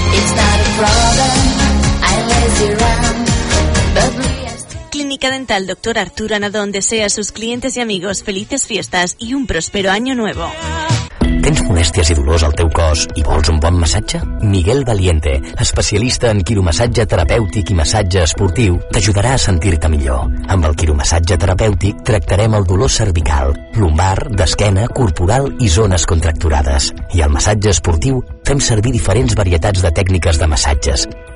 Clínica 4.92 5.30
Dental 5.30 5.68
Dr. 5.68 6.00
Arturo 6.00 6.36
Anadón 6.36 6.72
desea 6.72 7.08
a 7.08 7.10
sus 7.10 7.32
clientes 7.32 7.76
y 7.76 7.82
amigos 7.82 8.24
felices 8.24 8.66
fiestas 8.66 9.16
y 9.20 9.34
un 9.34 9.46
próspero 9.46 9.92
año 9.92 10.16
nuevo. 10.16 10.50
Tens 11.46 11.60
molèsties 11.62 12.10
i 12.10 12.16
dolors 12.18 12.42
al 12.42 12.56
teu 12.58 12.72
cos 12.74 13.04
i 13.20 13.24
vols 13.26 13.52
un 13.52 13.60
bon 13.62 13.76
massatge? 13.78 14.18
Miguel 14.50 14.80
Valiente, 14.88 15.36
especialista 15.62 16.32
en 16.34 16.40
quiromassatge 16.42 17.06
terapèutic 17.12 17.70
i 17.70 17.78
massatge 17.78 18.24
esportiu, 18.26 18.80
t'ajudarà 18.90 19.36
a 19.36 19.42
sentir-te 19.44 19.92
millor. 19.94 20.26
Amb 20.50 20.66
el 20.66 20.74
quiromassatge 20.82 21.38
terapèutic 21.44 22.02
tractarem 22.10 22.58
el 22.58 22.66
dolor 22.66 22.90
cervical, 22.90 23.54
lumbar, 23.78 24.32
d'esquena, 24.34 24.88
corporal 24.90 25.52
i 25.62 25.70
zones 25.70 26.10
contracturades. 26.10 26.90
I 27.14 27.22
al 27.22 27.38
massatge 27.38 27.76
esportiu 27.76 28.24
fem 28.50 28.58
servir 28.58 28.98
diferents 28.98 29.38
varietats 29.38 29.86
de 29.86 29.94
tècniques 30.02 30.42
de 30.42 30.50
massatges, 30.50 31.06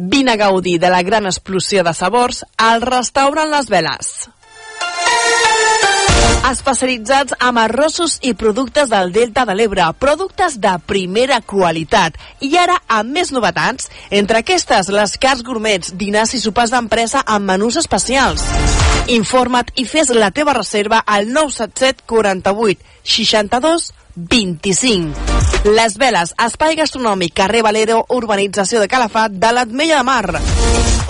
Vine 0.00 0.30
a 0.30 0.36
gaudir 0.36 0.78
de 0.78 0.90
la 0.90 1.02
gran 1.02 1.26
explosió 1.26 1.82
de 1.82 1.92
sabors 1.92 2.44
al 2.56 2.82
restaurant 2.82 3.50
Les 3.50 3.66
Veles. 3.66 4.28
Especialitzats 6.46 7.34
amb 7.42 7.58
arrossos 7.58 8.14
i 8.22 8.30
productes 8.38 8.92
del 8.92 9.10
Delta 9.10 9.42
de 9.44 9.56
l'Ebre, 9.58 9.88
productes 9.98 10.60
de 10.62 10.76
primera 10.86 11.40
qualitat. 11.42 12.14
I 12.38 12.54
ara 12.62 12.78
amb 12.86 13.10
més 13.10 13.34
novetats, 13.34 13.90
entre 14.14 14.38
aquestes 14.38 14.86
les 14.94 15.18
cars 15.18 15.42
gourmets, 15.42 15.90
dinars 15.98 16.36
i 16.38 16.40
sopars 16.46 16.70
d'empresa 16.70 17.26
amb 17.26 17.50
menús 17.50 17.82
especials. 17.82 18.46
Informa't 19.10 19.74
i 19.82 19.84
fes 19.84 20.14
la 20.14 20.30
teva 20.30 20.54
reserva 20.54 21.02
al 21.04 21.26
977 21.26 22.06
48 22.06 22.86
62 23.02 23.92
25. 24.18 25.14
Les 25.74 25.96
Veles, 25.98 26.32
espai 26.42 26.74
gastronòmic, 26.78 27.32
carrer 27.36 27.62
Valero, 27.62 28.00
urbanització 28.14 28.80
de 28.82 28.88
Calafat, 28.90 29.34
de 29.38 29.52
l'Atmella 29.54 30.00
de 30.00 30.06
Mar. 30.08 30.40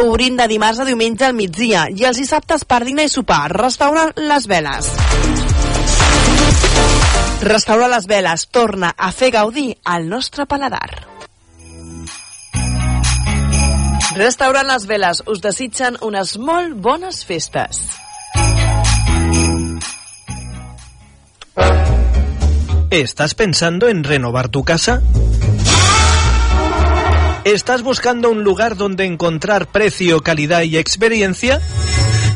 Obrint 0.05 0.37
de 0.39 0.47
dimarts 0.51 0.81
a 0.83 0.87
diumenge 0.89 1.25
al 1.27 1.37
migdia 1.37 1.87
i 1.89 2.05
els 2.05 2.21
dissabtes 2.21 2.67
per 2.69 2.83
dinar 2.85 3.09
i 3.09 3.13
sopar. 3.13 3.49
Restaurant 3.57 4.13
Les 4.21 4.49
Veles. 4.51 4.91
Restaurant 7.49 7.93
Les 7.95 8.09
Veles 8.11 8.49
torna 8.53 8.93
a 8.97 9.13
fer 9.13 9.31
gaudir 9.33 9.71
al 9.85 10.09
nostre 10.09 10.47
paladar. 10.47 10.91
Restaurant 14.19 14.67
Les 14.67 14.87
Veles 14.91 15.23
us 15.27 15.41
desitgen 15.41 15.97
unes 16.03 16.37
molt 16.39 16.77
bones 16.83 17.25
festes. 17.25 17.87
¿Estás 22.91 23.35
pensando 23.35 23.89
en 23.89 24.03
renovar 24.03 24.49
tu 24.49 24.65
casa? 24.65 25.03
¿Estás 27.45 27.83
buscando 27.83 28.31
un 28.31 28.45
lugar 28.45 28.77
donde 28.77 29.05
encontrar 29.05 29.67
precio, 29.67 30.23
calidad 30.23 30.63
y 30.63 30.79
experiencia? 30.79 31.61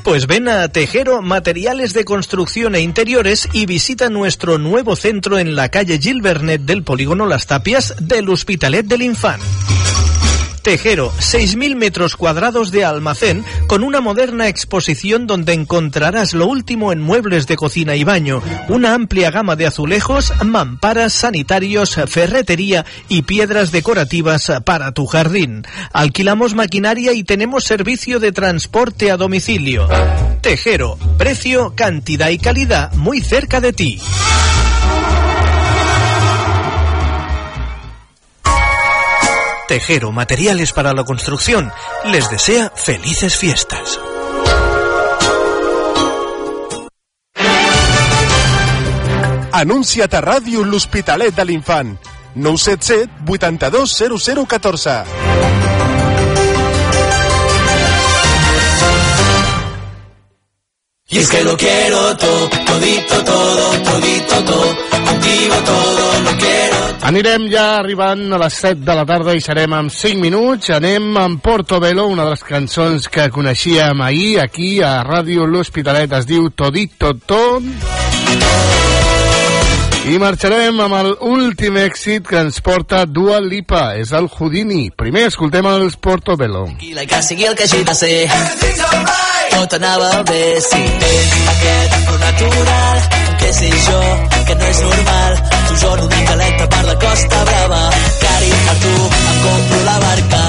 Pues 0.05 0.27
ven 0.27 0.49
a 0.49 0.69
Tejero 0.69 1.23
Materiales 1.23 1.95
de 1.95 2.05
Construcción 2.05 2.75
e 2.75 2.81
Interiores 2.81 3.49
y 3.55 3.65
visita 3.65 4.11
nuestro 4.11 4.59
nuevo 4.59 4.95
centro 4.95 5.39
en 5.39 5.57
la 5.57 5.71
calle 5.71 5.99
Gilbernet 5.99 6.61
del 6.61 6.83
Polígono 6.83 7.25
Las 7.25 7.47
Tapias 7.47 7.95
del 7.99 8.29
Hospitalet 8.29 8.85
del 8.85 9.03
Infant. 9.03 9.43
Tejero, 10.63 11.11
6.000 11.19 11.75
metros 11.75 12.17
cuadrados 12.17 12.71
de 12.71 12.85
almacén 12.85 13.45
con 13.67 13.83
una 13.83 14.01
moderna 14.01 14.47
exposición 14.47 15.27
donde 15.27 15.55
encontrarás 15.55 16.35
lo 16.35 16.47
último 16.47 16.93
en 16.93 17.01
muebles 17.01 17.49
de 17.49 17.57
cocina 17.57 17.97
y 17.97 18.05
baño, 18.05 18.41
una 18.69 18.95
amplia 18.95 19.31
gama 19.33 19.57
de 19.57 19.67
azulejos, 19.67 20.33
mamparas, 20.45 21.13
sanitarios, 21.13 21.97
ferretería 22.07 22.87
y 23.09 23.23
piedras 23.23 23.73
decorativas 23.73 24.53
para 24.65 24.93
tu 24.93 25.07
jardín. 25.07 25.67
Alquilamos 25.93 26.55
maquinaria 26.55 27.13
y 27.13 27.25
tenemos 27.25 27.65
servicio 27.65 28.21
de 28.21 28.31
transporte 28.31 29.11
a 29.11 29.17
domicilio. 29.17 29.89
Tejero, 30.41 30.97
precio, 31.19 31.75
cantidad 31.75 32.29
y 32.29 32.39
calidad 32.39 32.93
muy 32.95 33.21
cerca 33.21 33.61
de 33.61 33.73
ti. 33.73 34.01
Tejero 39.73 40.13
Materiales 40.13 40.71
para 40.75 40.93
la 40.93 41.03
Construcción 41.03 41.73
les 42.05 42.29
desea 42.29 42.71
felices 42.77 43.39
fiestas. 43.39 43.99
Anuncia't 49.51 50.13
a 50.13 50.21
ràdio 50.21 50.61
l'Hospitalet 50.61 51.33
de 51.33 51.47
l'Infant. 51.49 51.97
977 52.35 53.25
82 53.25 55.32
Y 61.13 61.19
es 61.19 61.29
que 61.29 61.45
lo 61.45 61.55
quiero 61.59 62.17
todo, 62.17 62.49
todito 62.49 63.23
todo, 63.23 63.71
todito 63.83 64.45
todo, 64.45 64.77
contigo 65.05 65.55
todo 65.67 66.21
lo 66.25 66.31
quiero. 66.39 66.77
Anirem 67.03 67.51
ja 67.53 67.65
arribant 67.81 68.33
a 68.33 68.39
les 68.41 68.57
7 68.63 68.81
de 68.87 68.95
la 68.97 69.05
tarda 69.05 69.35
i 69.37 69.43
serem 69.45 69.75
en 69.77 69.91
5 69.93 70.23
minuts. 70.23 70.71
Anem 70.73 71.11
amb 71.21 71.43
Portobello, 71.45 72.07
una 72.09 72.25
de 72.25 72.33
les 72.33 72.47
cançons 72.49 73.11
que 73.13 73.29
coneixíem 73.29 74.01
ahir 74.01 74.41
aquí 74.41 74.79
a 74.81 75.03
Ràdio 75.05 75.45
L'Hospitalet. 75.45 76.17
Es 76.17 76.31
diu 76.31 76.49
Todito 76.57 77.13
Tot. 77.29 78.92
I 80.03 80.17
marxarem 80.19 80.81
amb 80.83 80.97
el 80.99 81.13
últim 81.31 81.77
èxit 81.79 82.25
que 82.27 82.41
ens 82.43 82.57
porta 82.67 83.05
Dua 83.07 83.37
Lipa, 83.39 83.93
és 83.95 84.11
el 84.19 84.27
Houdini. 84.27 84.89
Primer 84.99 85.29
escoltem 85.29 85.69
els 85.71 85.95
Portobello. 85.95 86.65
Tranquil·la, 86.73 87.05
que 87.07 87.21
sigui 87.23 87.47
el 87.47 87.55
que 87.55 87.69
hagi 87.69 87.85
de 87.87 87.95
ser. 87.95 88.17
Tot 89.53 89.77
anava 89.79 90.11
bé, 90.27 90.43
sí. 90.67 90.83
Aquest 91.53 91.95
flow 92.09 92.19
natural, 92.25 92.99
que 93.45 93.53
sé 93.61 93.71
jo, 93.87 94.03
que 94.49 94.59
no 94.59 94.67
és 94.73 94.83
normal. 94.89 95.39
Tu 95.69 95.79
jo 95.85 95.95
una 96.09 96.21
calenta 96.33 96.69
per 96.75 96.85
la 96.91 96.99
Costa 97.07 97.45
Brava. 97.53 97.83
Cari, 98.27 98.53
per 98.67 98.77
tu, 98.83 98.95
em 99.23 99.41
compro 99.47 99.83
la 99.87 99.99
barca. 100.09 100.45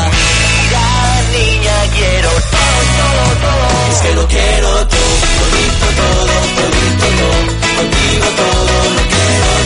La 0.74 0.92
niña 1.38 1.78
quiero 1.94 2.38
todo, 2.58 2.82
todo, 2.98 3.26
todo. 3.46 3.72
Es 3.94 4.02
que 4.02 4.16
lo 4.16 4.28
quiero 4.34 4.70
todo, 4.98 5.16
todito, 5.38 5.88
todo, 6.02 6.38
todito, 6.58 7.08
todo. 7.22 7.62
Contigo 7.78 8.28
todo 8.42 8.94
lo 8.96 9.02
quiero 9.02 9.13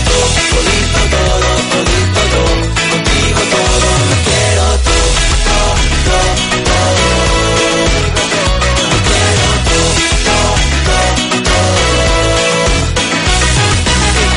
todo, 0.08 0.40
todo, 1.14 1.50
todito, 1.74 2.22
todo. 2.34 2.54
Contigo 2.92 3.42
todo 3.54 3.90
quiero 4.28 4.66
todo, 4.88 5.10
todo, 5.48 5.74
todo. 6.08 7.28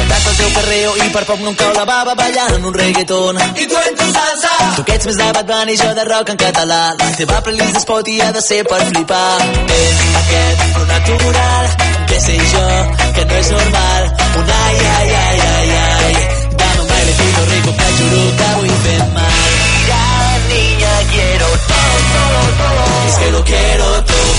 T'has 0.09 0.27
el 0.27 0.37
teu 0.37 0.51
carreo 0.55 0.97
i 0.97 1.09
per 1.15 1.25
poc 1.29 1.41
no 1.45 1.51
em 1.53 1.57
cau 1.61 1.73
la 1.77 1.85
bava 1.89 2.15
ballant 2.19 2.65
un 2.65 2.75
reggaeton. 2.75 3.39
I 3.63 3.67
tu 3.71 3.77
en 3.79 3.95
tu 4.01 4.07
salsa. 4.17 4.55
Tu 4.77 4.85
que 4.89 4.95
ets 4.99 5.07
més 5.07 5.17
de 5.21 5.29
Bad 5.37 5.47
Bunny, 5.51 5.77
jo 5.83 5.93
de 5.95 6.05
rock 6.09 6.35
en 6.35 6.41
català. 6.41 6.81
La 6.99 7.11
teva 7.19 7.41
playlist 7.47 7.75
de 7.79 7.85
Spotify 7.85 8.27
ha 8.27 8.33
de 8.33 8.43
ser 8.43 8.63
per 8.65 8.83
flipar. 8.91 9.39
És 9.79 10.03
aquest 10.23 10.67
flow 10.75 10.87
natural, 10.91 11.65
que 12.11 12.21
sé 12.21 12.37
jo, 12.53 12.67
que 13.15 13.25
no 13.25 13.35
és 13.35 13.51
normal. 13.51 14.03
Un 14.41 14.51
ai, 14.65 14.77
ai, 14.97 15.09
ai, 15.25 15.39
ai, 15.55 15.71
ai. 15.87 16.15
Dame 16.59 16.81
un 16.83 16.89
bailecito 16.89 17.41
rico 17.53 17.71
que 17.79 18.49
vull 18.57 18.75
fer 18.85 19.03
mal. 19.17 19.51
Ya, 19.91 20.07
niña, 20.51 20.93
quiero 21.13 21.47
todo, 21.71 21.97
todo, 22.15 22.41
todo. 22.61 23.09
Es 23.09 23.17
que 23.21 23.31
lo 23.31 23.45
quiero 23.45 23.87
todo, 24.11 24.30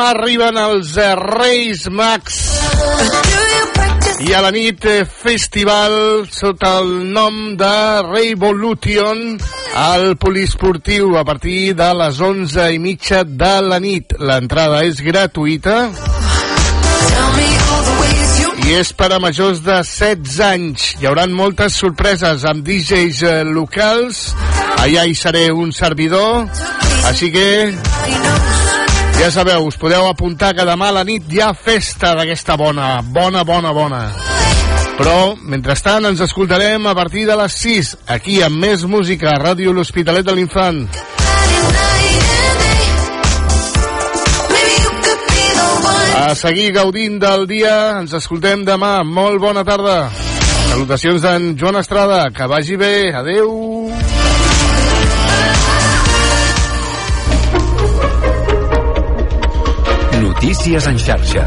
demà 0.00 0.14
arriben 0.14 0.56
els 0.56 0.94
eh, 0.96 1.12
Reis 1.18 1.82
Mags 1.92 2.36
i 4.24 4.32
a 4.32 4.40
la 4.40 4.50
nit 4.54 4.84
eh, 4.88 5.02
festival 5.04 6.24
sota 6.32 6.78
el 6.80 7.10
nom 7.12 7.56
de 7.60 7.72
Revolution 8.06 9.36
al 9.76 10.14
poliesportiu 10.16 11.18
a 11.20 11.24
partir 11.28 11.74
de 11.76 11.90
les 12.00 12.20
11 12.20 12.70
i 12.72 12.80
mitja 12.80 13.24
de 13.24 13.52
la 13.66 13.80
nit. 13.80 14.16
L'entrada 14.16 14.80
és 14.88 15.02
gratuïta 15.04 15.76
i 18.64 18.76
és 18.80 18.94
per 18.96 19.10
a 19.12 19.20
majors 19.20 19.60
de 19.66 19.82
16 19.84 20.40
anys. 20.48 20.94
Hi 21.00 21.10
haurà 21.10 21.28
moltes 21.28 21.76
sorpreses 21.76 22.48
amb 22.48 22.64
DJs 22.64 23.24
eh, 23.28 23.38
locals. 23.44 24.30
Allà 24.80 25.04
hi 25.04 25.16
seré 25.18 25.50
un 25.52 25.74
servidor. 25.76 26.46
Així 27.10 27.32
que 27.34 27.48
ja 29.20 29.28
sabeu, 29.30 29.66
us 29.68 29.76
podeu 29.76 30.06
apuntar 30.08 30.54
que 30.56 30.64
demà 30.64 30.86
a 30.88 30.94
la 30.96 31.02
nit 31.04 31.26
hi 31.28 31.42
ha 31.44 31.50
festa 31.52 32.14
d'aquesta 32.16 32.54
bona, 32.56 33.02
bona, 33.04 33.42
bona, 33.44 33.72
bona. 33.76 33.98
Però, 34.96 35.34
mentrestant, 35.44 36.06
ens 36.08 36.22
escoltarem 36.24 36.86
a 36.88 36.94
partir 36.96 37.26
de 37.28 37.36
les 37.36 37.58
6, 37.60 37.90
aquí 38.16 38.38
amb 38.40 38.56
més 38.64 38.86
música, 38.88 39.34
a 39.34 39.42
Ràdio 39.42 39.74
L'Hospitalet 39.76 40.24
de 40.24 40.36
l'Infant. 40.38 40.80
A 46.16 46.34
seguir 46.34 46.70
gaudint 46.72 47.20
del 47.20 47.44
dia, 47.50 47.76
ens 48.00 48.16
escoltem 48.16 48.64
demà. 48.64 49.02
Molt 49.04 49.40
bona 49.44 49.66
tarda. 49.68 49.98
Salutacions 50.70 51.24
d'en 51.24 51.52
Joan 51.60 51.80
Estrada. 51.80 52.22
Que 52.32 52.48
vagi 52.48 52.80
bé. 52.80 53.10
Adeu. 53.20 53.79
Notícies 60.40 60.86
en 60.88 60.96
xarxa. 60.96 61.42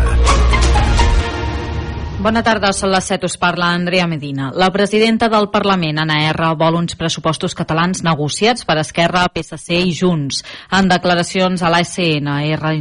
Bona 2.22 2.44
tarda, 2.46 2.70
són 2.78 2.92
les 2.94 3.08
7, 3.10 3.26
us 3.26 3.40
parla 3.42 3.72
Andrea 3.74 4.06
Medina. 4.08 4.52
La 4.56 4.70
presidenta 4.72 5.28
del 5.34 5.50
Parlament, 5.52 5.98
Anna 6.00 6.20
R, 6.30 6.52
vol 6.56 6.78
uns 6.78 6.94
pressupostos 6.96 7.52
catalans 7.58 8.00
negociats 8.06 8.64
per 8.64 8.78
Esquerra, 8.80 9.26
PSC 9.34 9.82
i 9.90 9.92
Junts. 9.98 10.40
En 10.78 10.88
declaracions 10.88 11.60
a 11.60 11.72
l'ASN, 11.74 12.30
R 12.54 12.72